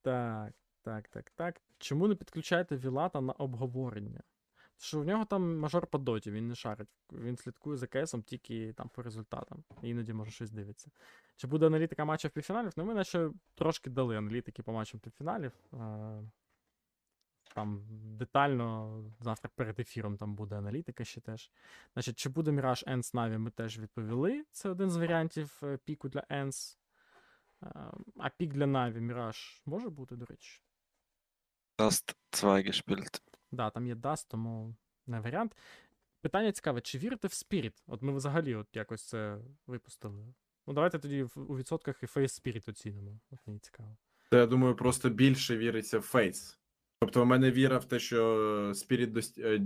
[0.01, 1.61] Так, так, так, так.
[1.77, 4.23] Чому не підключаєте Вілата на обговорення?
[4.77, 6.87] Що в нього там мажор по доті, він не шарить.
[7.11, 9.63] Він слідкує за КСом тільки там по результатам.
[9.81, 10.91] Іноді може щось дивиться.
[11.35, 12.73] Чи буде аналітика матчів півфіналів?
[12.75, 15.51] Ну, ми наче трошки дали аналітики по матчам півфіналів.
[17.55, 17.83] Там
[18.17, 21.51] детально завтра перед ефіром там буде аналітика ще теж.
[21.93, 24.45] Значить, чи буде Міраж ENCE Наві, ми теж відповіли.
[24.51, 26.79] Це один з варіантів е, піку для ENCE.
[27.63, 27.67] Е,
[28.17, 30.61] А пік для Наві Міраж може бути, до речі.
[31.77, 33.21] Dust zwei gespielt.
[33.55, 34.75] Да, там є Dust, тому
[35.07, 35.55] не варіант.
[36.21, 37.73] питання цікаве: чи вірите в Spirit?
[37.87, 39.37] От ми взагалі от якось це
[39.67, 40.33] випустили.
[40.67, 43.19] Ну, давайте тоді у відсотках і FaZe Spirit оцінимо.
[43.31, 43.97] От мені цікаво.
[44.31, 46.59] Та я думаю, просто більше віриться в FaZe.
[46.99, 49.37] Тобто, в мене віра в те, що Spirit дос...
[49.37, 49.61] е,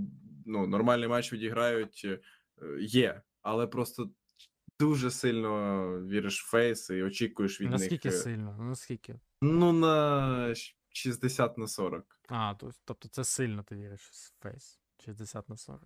[0.45, 2.19] ну, нормальний матч відіграють, е,
[2.79, 4.09] є, але просто
[4.79, 8.17] дуже сильно віриш в FaZe і очікуєш від Наскільки них.
[8.17, 8.57] е, сильно?
[8.59, 9.19] Наскільки?
[9.41, 10.55] Ну, на
[10.89, 12.19] 60 на 40.
[12.27, 14.79] А, то, тобто це сильно ти віриш в FaZe.
[15.05, 15.83] 60 на 40.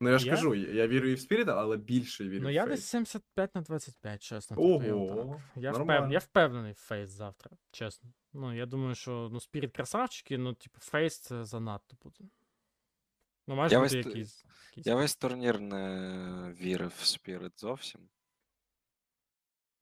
[0.00, 0.32] Ну, я ж Я?
[0.34, 2.80] кажу, я я вірю і в Спіріта, але більше вірю Ну, в я фейс.
[2.80, 4.56] десь 75 на 25, чесно.
[4.56, 5.42] тобто я Ого.
[5.56, 6.12] Я, впев...
[6.12, 8.10] я впевнений в FaZe завтра, чесно.
[8.32, 12.30] Ну, я думаю, що ну, Spirit красавчики, ну, типу, FaZe це занадто буде.
[13.46, 14.44] Ну, має Я весь якийсь.
[14.70, 14.86] якийсь...
[14.86, 18.08] Я весь турнір не вірив в Spirit зовсім.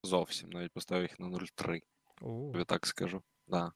[0.02, 1.82] Зовсім, навіть поставив їх на 0-3.
[2.20, 3.22] О, тобі так скажу.
[3.46, 3.72] Да.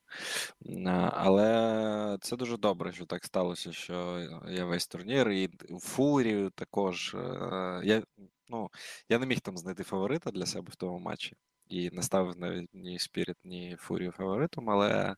[1.12, 5.49] Але це дуже добре, що так сталося, що я весь турнір і
[5.81, 7.14] Фурію також.
[7.14, 8.03] е, Я,
[8.49, 8.71] ну,
[9.09, 11.37] я не міг там знайти фаворита для себе в тому матчі.
[11.69, 15.17] І не ставив навіть ні Спіріт, ні Фурію фаворитом, але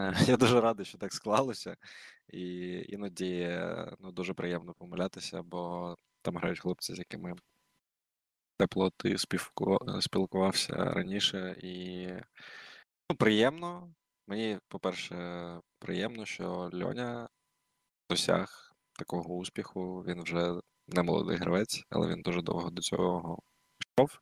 [0.00, 1.76] е, я дуже радий, що так склалося.
[2.28, 7.34] І іноді е, ну, дуже приємно помилятися, бо там грають хлопці, з якими
[8.56, 9.16] тепло ти
[10.00, 12.08] спілкувався раніше, і
[13.10, 13.94] ну, приємно.
[14.26, 15.16] Мені, по-перше,
[15.78, 17.28] приємно, що Льоня
[18.10, 20.04] досяг такого успіху.
[20.06, 20.54] Він вже
[20.86, 23.38] не молодий гравець, але він дуже довго до цього
[23.80, 24.18] йшов.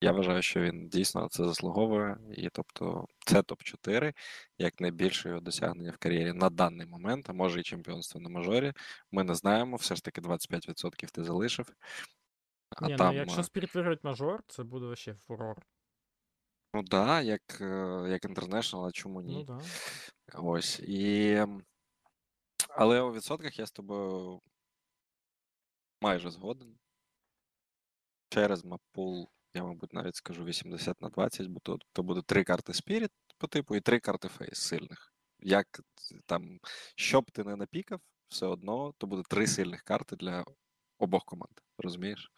[0.00, 2.16] Я вважаю, що він дійсно це заслуговує.
[2.36, 4.14] І тобто це топ-4
[4.58, 8.72] як найбільше його досягнення в кар'єрі на даний момент, а може і чемпіонство на мажорі.
[9.12, 11.72] Ми не знаємо, все ж таки 25% ти залишив.
[12.70, 15.62] А Ні, там, ну, якщо е, Спіріт виграють мажор, це буде вообще фурор.
[16.74, 19.34] Ну да, як, е, як International, а чому ні?
[19.34, 19.60] Ну да.
[20.34, 20.80] Ось.
[20.80, 21.30] І...
[21.32, 21.64] м,
[22.68, 24.40] Але у відсотках я з тобою
[26.00, 26.78] майже згоден.
[28.30, 32.72] Через мапул, я, мабуть, навіть скажу 80 на 20, бо то, то буде три карти
[32.72, 35.12] Spirit по типу і три карти Face сильних.
[35.40, 35.80] Як
[36.26, 36.58] там,
[36.96, 40.44] що б ти не напікав, все одно то буде три сильних карти для
[40.98, 41.52] обох команд.
[41.78, 42.32] Розумієш?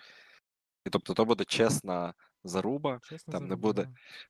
[0.84, 2.14] І тобто то буде чесна
[2.44, 3.88] заруба, Чесно Там не заруба, буде.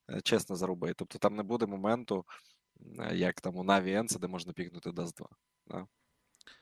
[0.09, 0.17] да.
[0.17, 0.91] е, чесна заруба.
[0.91, 2.25] І тобто там не буде моменту,
[2.99, 5.17] е, як там у Na'Vi Ence, де можна пікнути Dust
[5.69, 5.87] 2.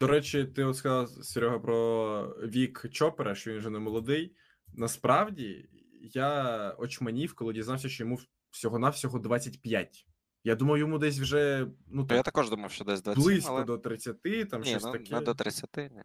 [0.01, 4.37] До речі, ти от сказав, Серега, про вік Чопера, що він вже не молодий.
[4.75, 5.69] Насправді,
[6.01, 8.19] я очманів, коли дізнався, що йому
[8.51, 10.07] всього-навсього 25.
[10.45, 13.65] Я думаю, йому десь вже ну, Ну, я також думав, що десь 27, близько але
[13.65, 15.15] до 30, там ні, щось ну, таке.
[15.15, 16.03] не до 30, ні.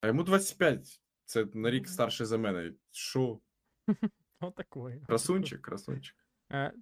[0.00, 1.00] А йому 25.
[1.24, 2.72] Це на рік старший за мене.
[2.90, 3.40] Що?
[4.46, 5.00] Отакої.
[5.06, 6.16] Красунчик, красунчик.
[6.52, 6.72] Е,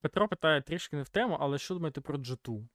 [0.00, 2.68] Петро питає трішки не в тему, але що думаєте про G2?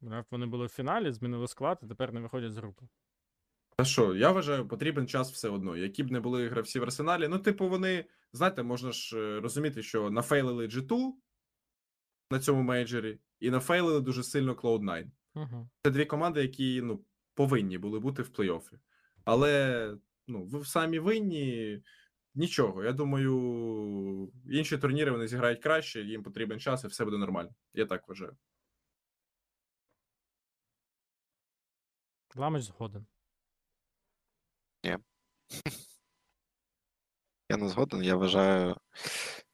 [0.00, 2.86] Бля, Вони були в фіналі, змінили склад, і тепер не виходять з групи.
[3.76, 5.76] Та що, я вважаю, потрібен час все одно.
[5.76, 7.28] Які б не були гравці в арсеналі.
[7.28, 11.12] Ну, типу, вони, знаєте, можна ж е, розуміти, що нафейлили G2
[12.30, 15.10] на цьому мейджорі, і нафейлили дуже сильно Cloud9.
[15.34, 15.68] Угу.
[15.82, 18.78] Це дві команди, які ну, повинні були бути в плей-офі.
[19.24, 21.82] Але ну, ви самі винні.
[22.34, 22.84] Нічого.
[22.84, 27.54] Я думаю, інші турніри вони зіграють краще, їм потрібен час, і все буде нормально.
[27.74, 28.36] Я так вважаю.
[32.36, 33.06] Ламич згоден.
[37.48, 38.02] Я не згоден.
[38.02, 38.76] Я вважаю,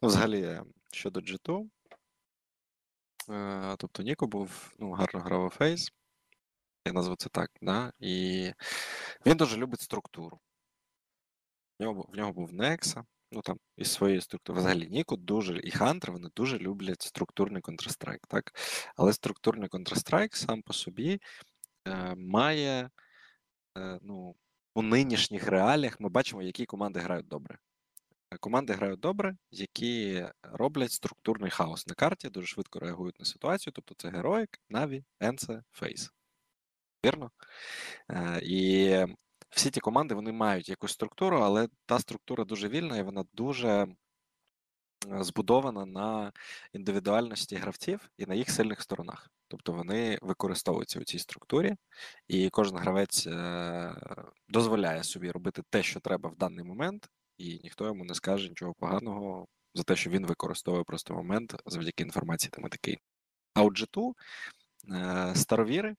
[0.03, 1.69] ну, взагалі, е, щодо G2,
[3.31, 5.93] е, тобто Ніко був, ну, гарно грав у FaZe,
[6.85, 7.93] я назву це так, да?
[7.99, 8.53] і
[9.27, 10.40] він дуже любить структуру.
[11.79, 14.59] В нього, в нього був Некса, ну там із своєї структури.
[14.59, 18.53] Взагалі, Ніко дуже і Хантер вони дуже люблять структурний Counter-Strike, так?
[18.97, 21.21] Але структурний Counter-Strike сам по собі
[21.89, 22.91] е, має,
[23.79, 24.35] е, ну,
[24.75, 27.59] у нинішніх реаліях ми бачимо, які команди грають добре.
[28.31, 33.73] Е, Команди грають добре, які роблять структурний хаос на карті, дуже швидко реагують на ситуацію.
[33.73, 36.11] Тобто це Heroic, Na'Vi, Ence, FaZe.
[37.05, 37.31] Вірно?
[38.11, 38.89] Е, І
[39.51, 43.87] всі ті команди вони мають якусь структуру, але та структура дуже вільна і вона дуже
[45.20, 46.33] збудована на
[46.73, 49.31] індивідуальності гравців і на їх сильних сторонах.
[49.49, 51.77] Тобто вони використовуються у цій структурі,
[52.29, 53.95] і кожен гравець е,
[54.49, 57.09] дозволяє собі робити те, що треба в даний момент,
[57.39, 62.03] і ніхто йому не скаже нічого поганого за те, що він використовує просто момент завдяки
[62.03, 62.99] інформації там і такий.
[63.55, 64.12] А у G2
[64.93, 65.95] е, старовіри,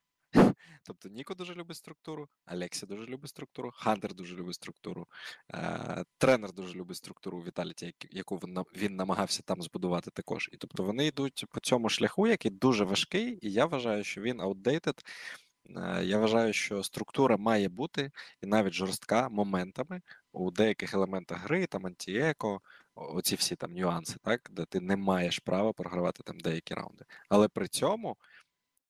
[0.84, 5.07] тобто Ніко дуже любить структуру, Алексі дуже любить структуру, Хантер дуже любить структуру,
[5.53, 8.38] е, тренер дуже любить структуру Віталіті, яку
[8.76, 10.49] він, намагався там збудувати також.
[10.53, 14.41] І тобто вони йдуть по цьому шляху, який дуже важкий, і я вважаю, що він
[14.41, 15.02] outdated
[15.77, 18.11] Е, Я вважаю, що структура має бути
[18.41, 22.61] і навіть жорстка моментами у деяких елементах гри, там антіеко,
[22.95, 27.06] оці всі там нюанси, так, де ти не маєш права програвати там деякі раунди.
[27.30, 28.18] Але при цьому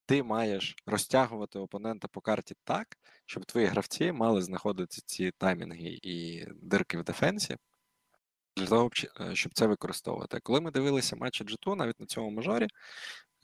[0.09, 6.45] ти маєш розтягувати опонента по карті так, щоб твої гравці мали знаходити ці таймінги і
[6.61, 7.57] дирки в дефенсі.
[8.57, 10.39] Для того, щоб- е, це використовувати.
[10.39, 12.67] Коли ми дивилися матчі G2, навіть на цьому мажорі,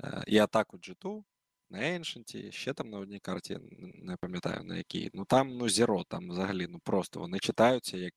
[0.03, 1.23] е, і атаку G2,
[1.69, 3.57] на Ancient, ще там на одній карті,
[3.95, 5.09] не пам'ятаю на якій.
[5.13, 8.13] Ну там ну зіро, там взагалі ну просто вони читаються як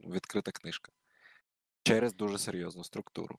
[0.00, 0.92] відкрита книжка
[1.82, 3.38] через дуже серйозну структуру.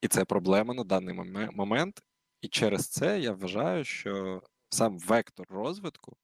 [0.00, 1.14] І це проблема на даний
[1.52, 2.02] момент.
[2.44, 6.16] І через це я вважаю, що сам вектор розвитку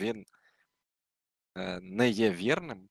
[0.00, 0.26] він
[1.56, 2.88] е, не є вірним,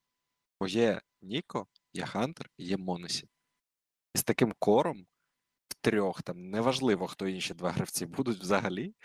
[0.59, 3.29] бо є Ніко, є Хантер, і є Монесі.
[4.13, 5.05] І з таким кором
[5.69, 8.95] в трьох, там неважливо, хто інші два гравці будуть взагалі,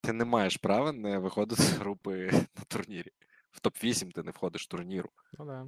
[0.00, 3.10] ти не маєш права не виходити з групи на турнірі.
[3.50, 5.66] В топ-8 ти не входиш турніру Ну да.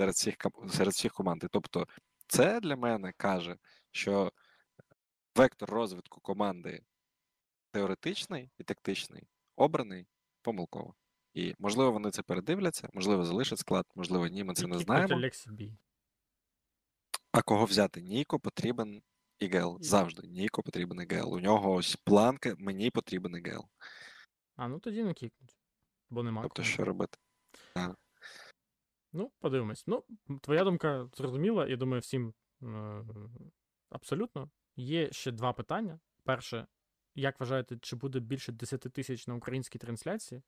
[0.00, 0.36] серед всіх,
[0.70, 1.44] серед всіх команд.
[1.50, 1.86] Тобто,
[2.26, 3.56] це для мене каже,
[3.90, 4.32] що
[5.36, 6.82] вектор розвитку команди
[7.70, 9.22] теоретичний і тактичний,
[9.56, 10.06] обраний
[10.42, 10.94] помилково.
[11.34, 15.30] І можливо вони це передивляться, можливо, залишать склад, можливо, ні, ми це не знаємо.
[17.32, 18.02] А кого взяти?
[18.02, 19.02] Ніко потрібен
[19.38, 19.78] ІГЛ.
[19.80, 21.34] І- Завжди Ніко потрібен ІГЛ.
[21.34, 23.64] У нього ось планка, мені потрібен ІГЛ.
[24.56, 25.56] А, ну тоді не кікнуть.
[26.10, 26.42] Бо нема.
[26.42, 27.18] Тобто, що робити?
[29.12, 29.84] Ну, подивимось.
[29.86, 30.04] Ну,
[30.40, 33.04] твоя думка зрозуміла, я думаю, всім е,
[33.90, 34.50] абсолютно.
[34.76, 36.00] Є ще два питання.
[36.24, 36.66] Перше,
[37.14, 40.42] як вважаєте, чи буде більше 10 тисяч на українській трансляції?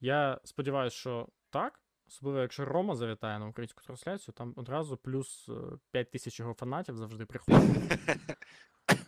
[0.00, 1.80] Я сподіваюся, що так.
[2.08, 5.48] Особливо, якщо Рома завітає на українську трансляцію, там одразу плюс
[5.90, 8.00] 5 тисяч його фанатів завжди приходять.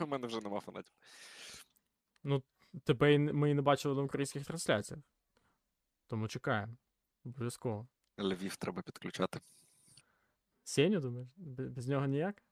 [0.01, 0.93] У мене вже нема фанатів.
[2.25, 2.43] Ну,
[2.85, 5.03] тебе ми і не бачили на українських трансляціях.
[6.07, 6.77] Тому чекаємо.
[7.25, 7.89] Обов'язково.
[8.19, 9.41] Львів треба підключати.
[10.65, 11.29] Сеню, думаєш?
[11.37, 12.43] Без нього ніяк?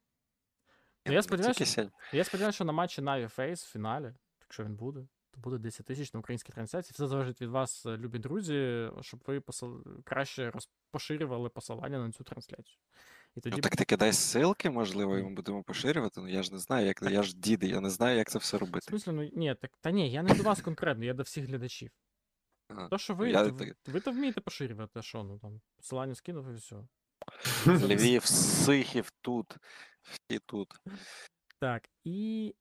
[1.09, 1.91] Ну, я сподіваюся, Сень.
[2.13, 5.87] Я сподіваюся, що на матчі Na'Vi Face в фіналі, якщо він буде, то буде 10
[5.87, 6.93] тисяч на українській трансляції.
[6.95, 9.85] Все залежить від вас, е, любі друзі, щоб ви посил...
[10.05, 10.69] краще роз...
[10.91, 12.79] поширювали посилання на цю трансляцію.
[13.37, 16.21] І тоді Ну так ти кидай ссылки, можливо, і ми будемо поширювати.
[16.21, 18.57] Ну я ж не знаю, як я ж дід, я не знаю, як це все
[18.57, 18.97] в робити.
[19.07, 21.91] ну ні, так та ні, я не до вас конкретно, я до всіх глядачів.
[22.69, 22.89] Ага.
[22.89, 26.55] То, що ви, Я ви, ви то вмієте поширювати, що, ну там, посилання скинув і
[26.55, 26.77] все.
[27.67, 29.57] Львів, Сихів тут,
[30.31, 30.75] всі тут.
[31.59, 32.55] Так, і.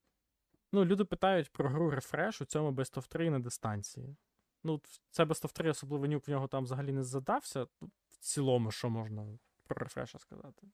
[0.74, 4.16] Ну, люди питають про гру Refresh у цьому Best of 3 на дистанції.
[4.64, 7.64] Ну, це Best of 3, особливо нюк в нього там взагалі не задався.
[8.10, 9.38] В цілому, що можна
[9.68, 10.68] про Refresh сказати?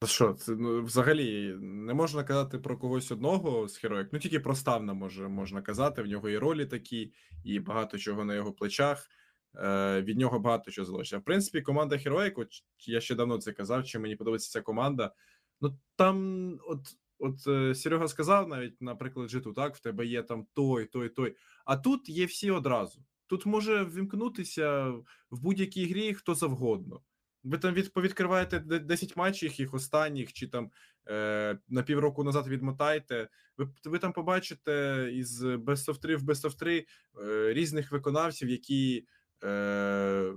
[0.00, 4.08] Та Що, це ну, взагалі не можна казати про когось одного з героїк.
[4.12, 6.02] Ну тільки про Ставна може, можна казати.
[6.02, 7.12] В нього і ролі такі,
[7.44, 9.08] і багато чого на його плечах.
[9.54, 11.20] Е, від нього багато чого залежить.
[11.20, 12.46] В принципі, команда Heroic,
[12.86, 15.12] я ще давно це казав, чи мені подобається ця команда.
[15.60, 16.80] Ну там, от,
[17.18, 21.36] от е, Серега сказав навіть, наприклад, житу, так, в тебе є там той, той, той.
[21.64, 23.02] А тут є всі одразу.
[23.26, 24.88] Тут може вімкнутися
[25.30, 27.00] в будь-якій грі хто завгодно.
[27.44, 30.70] Ви там від, повідкриваєте де- 10 матчів їх останніх, чи там
[31.08, 33.28] е, на півроку назад відмотаєте.
[33.56, 36.86] Ви, ви там побачите із Best of 3 в Best of 3
[37.22, 39.06] е, різних виконавців, які
[39.44, 40.32] е,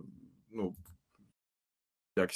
[0.51, 0.75] ну,
[2.17, 2.31] як,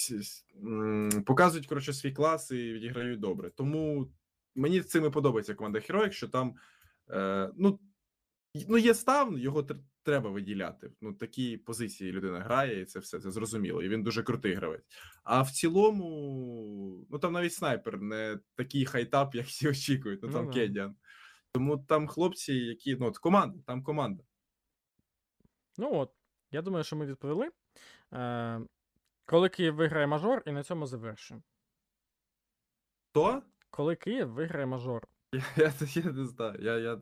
[1.25, 3.49] показують коротше, свій клас і відіграють добре.
[3.49, 4.11] Тому
[4.55, 6.55] мені цим і подобається команда Heroic, що там
[7.09, 7.79] е, ну,
[8.67, 9.67] ну, є став, його
[10.05, 10.91] треба виділяти.
[11.01, 13.83] Ну, такі позиції людина грає, і це все це зрозуміло.
[13.83, 14.85] І він дуже крутий гравець.
[15.23, 20.19] А в цілому, ну там навіть снайпер не такий хайтап, як всі очікують.
[20.23, 20.53] Ну Ну там да.
[20.53, 20.95] Кедян.
[21.51, 24.23] Тому там хлопці, які ну от команда, там команда.
[25.77, 26.11] Ну от,
[26.51, 27.51] я думаю, що ми відповіли.
[28.13, 28.61] Е,
[29.25, 31.41] коли Київ виграє мажор, і на цьому завершимо.
[33.11, 33.43] То?
[33.69, 35.07] Коли Київ виграє мажор.
[35.33, 35.73] Я, я,
[36.03, 36.55] я не знаю.
[36.59, 37.01] Я, я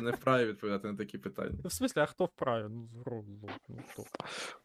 [0.00, 1.58] не- вправі відповідати на такі питання.
[1.64, 2.66] В смислі, а хто вправі?
[2.70, 3.24] Ну, зро-
[3.68, 4.02] ну, хто?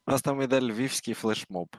[0.07, 1.75] У нас там іде львівський флешмоб.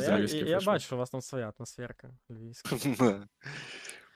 [0.00, 2.76] Я, я, я бачу, що у вас там своя атмосферка львівська.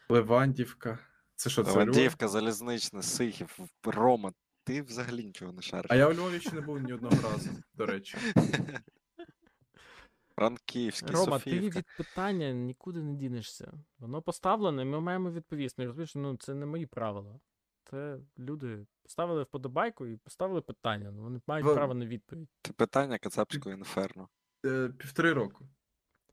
[0.08, 0.98] Левандівка.
[1.34, 1.80] Це що, це Львов?
[1.80, 4.32] Авдіївка, Залізнична, Сихів, Рома.
[4.68, 5.86] Ти взагалі нічого не шариш.
[5.90, 8.18] А я у Львові ще не був ні одного разу, до речі.
[10.34, 13.72] Франківський, Рома, ти від питання нікуди не дінешся.
[13.98, 15.86] Воно поставлене, ми маємо відповісти.
[15.86, 17.40] Розумієш, ну це не мої правила.
[17.90, 21.10] Це люди поставили вподобайку і поставили питання.
[21.10, 22.48] Ну, вони мають Ви- право на відповідь.
[22.62, 24.28] Це питання Кацапського інферно.
[24.66, 25.68] Е, півтори року.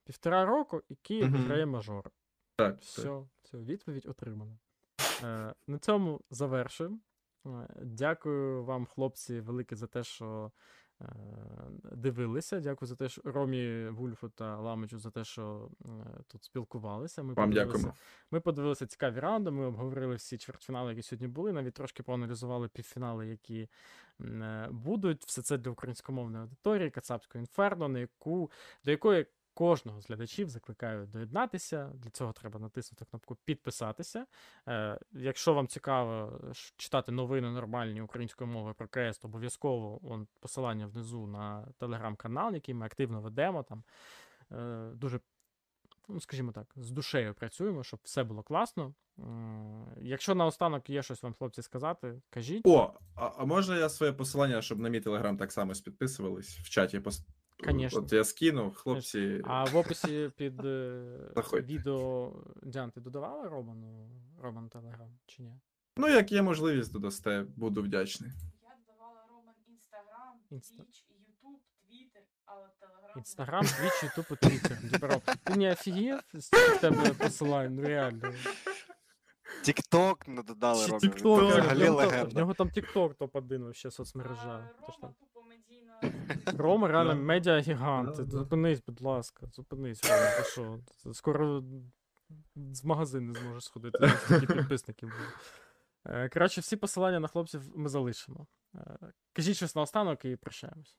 [0.03, 1.41] Півтора року і Київ Мгм.
[1.41, 2.11] виграє мажор.
[2.55, 3.23] Так, Все, так.
[3.43, 4.57] все, відповідь отримана.
[5.23, 6.99] Е, на цьому завершуємо.
[7.45, 10.51] Е, Дякую вам, хлопці, велике за те, що
[11.01, 11.05] е,
[11.91, 12.59] дивилися.
[12.59, 15.87] Дякую за те, що Ромі Вульфу та Ламичу за те, що е,
[16.27, 17.23] тут спілкувалися.
[17.23, 17.93] Ми Вам подивилися- дякуємо.
[18.31, 23.27] Ми подивилися цікаві раунди, ми обговорили всі чвертьфінали, які сьогодні були, навіть трошки проаналізували півфінали,
[23.27, 23.69] які
[24.71, 25.23] будуть.
[25.25, 28.51] Все це для українськомовної аудиторії, Кацапського інферно, на яку,
[28.85, 31.91] до якої кожного з глядачів закликаю доєднатися.
[31.93, 34.25] Для цього треба натиснути кнопку підписатися.
[34.67, 36.39] Е, якщо вам цікаво
[36.77, 42.75] читати новини нормальні українською мовою про КС, то обов'язково он, посилання внизу на телеграм-канал, який
[42.75, 43.63] ми активно ведемо.
[43.63, 43.83] Там
[44.51, 45.19] е, дуже
[46.07, 48.93] ну, скажімо так, з душею працюємо, щоб все було класно.
[49.97, 52.67] Якщо наостанок є щось вам, хлопці, сказати, кажіть.
[52.67, 56.69] О, а, а можна я своє посилання, щоб на мій телеграм так само підписувались в
[56.69, 57.01] чаті?
[57.63, 57.99] Конечно.
[58.01, 59.41] От я скинув, хлопці.
[59.45, 61.03] А в описі під е,
[61.35, 61.73] Заходьте.
[61.73, 62.33] відео
[62.63, 64.09] Діан, ти додавала Роману
[64.41, 65.59] Роман Телеграм чи ні?
[65.97, 68.31] Ну, як є можливість додасте, буду вдячний.
[68.63, 73.11] Я додавала Роман Інстаграм, Інста- Твіч, Ютуб, Твіттер, але Телеграм.
[73.17, 74.77] Інстаграм, Твіч, Ютуб і Твіттер.
[74.91, 75.21] Дібров.
[75.43, 76.49] Ти не офігів з
[76.81, 78.33] тебе посилань, ну реально.
[79.63, 81.01] Тікток не додали Ще Ромі.
[81.03, 84.41] TikTok, він в Взагалі нього там- В нього там TikTok топ-1 вообще соцмережа.
[84.45, 85.34] А, Рома тупо медійна.
[86.57, 88.15] Рома реально медіагігант.
[88.31, 90.79] Зупинись, будь ласка, зупинись, Рома, ти що?
[91.13, 91.63] Скоро
[92.55, 95.29] з магазину не зможеш сходити, стільки підписників буде.
[96.05, 98.47] Е, Коротше, всі посилання на хлопців ми залишимо.
[98.75, 98.97] Е,
[99.33, 100.97] Кажіть щось наостанок і прощаємось.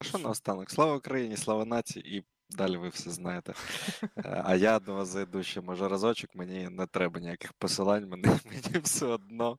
[0.00, 0.70] Що наостанок?
[0.70, 3.54] Слава Україні, слава нації, і далі ви все знаєте.
[4.16, 8.22] Е, А я до вас зайду ще може разочок, мені не треба ніяких посилань, мені,
[8.44, 9.58] мені все одно.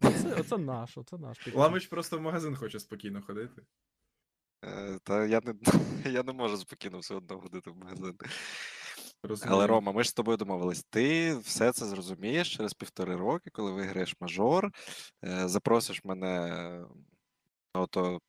[0.00, 1.54] Оце, оце наш, оце наш.
[1.54, 3.62] Ламич просто в магазин хоче спокійно ходити.
[4.64, 5.54] Е, Та я не,
[6.10, 8.14] я не можу спокійно все одно ходити в магазин.
[9.22, 9.56] Розумію.
[9.56, 10.84] Але Рома, ми ж з тобою домовились.
[10.90, 14.70] Ти все це зрозумієш через півтори роки, коли виграєш мажор,
[15.24, 16.84] е, запросиш мене
[17.74, 18.20] ото,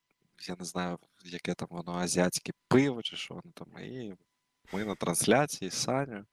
[0.48, 3.84] я не знаю, яке там воно азіатське пиво чи що воно там.
[3.84, 4.14] І
[4.72, 6.24] ми на трансляції з Саню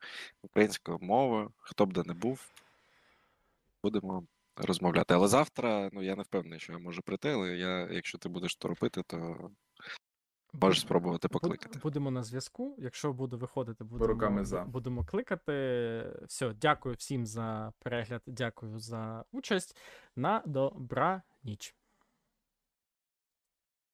[0.41, 2.51] українською мовою, хто б де не був,
[3.83, 4.23] будемо
[4.55, 5.13] розмовляти.
[5.13, 8.55] Але завтра, ну я не впевнений, що я можу прийти, але я, якщо ти будеш
[8.55, 9.49] то робити, то
[10.53, 11.79] можеш спробувати покликати.
[11.79, 12.75] Будемо на зв'язку.
[12.79, 14.63] Якщо буде виходити, будемо, руками за.
[14.63, 15.53] будемо кликати.
[16.27, 19.77] Все, дякую всім за перегляд, дякую за участь.
[20.15, 21.75] На добра ніч.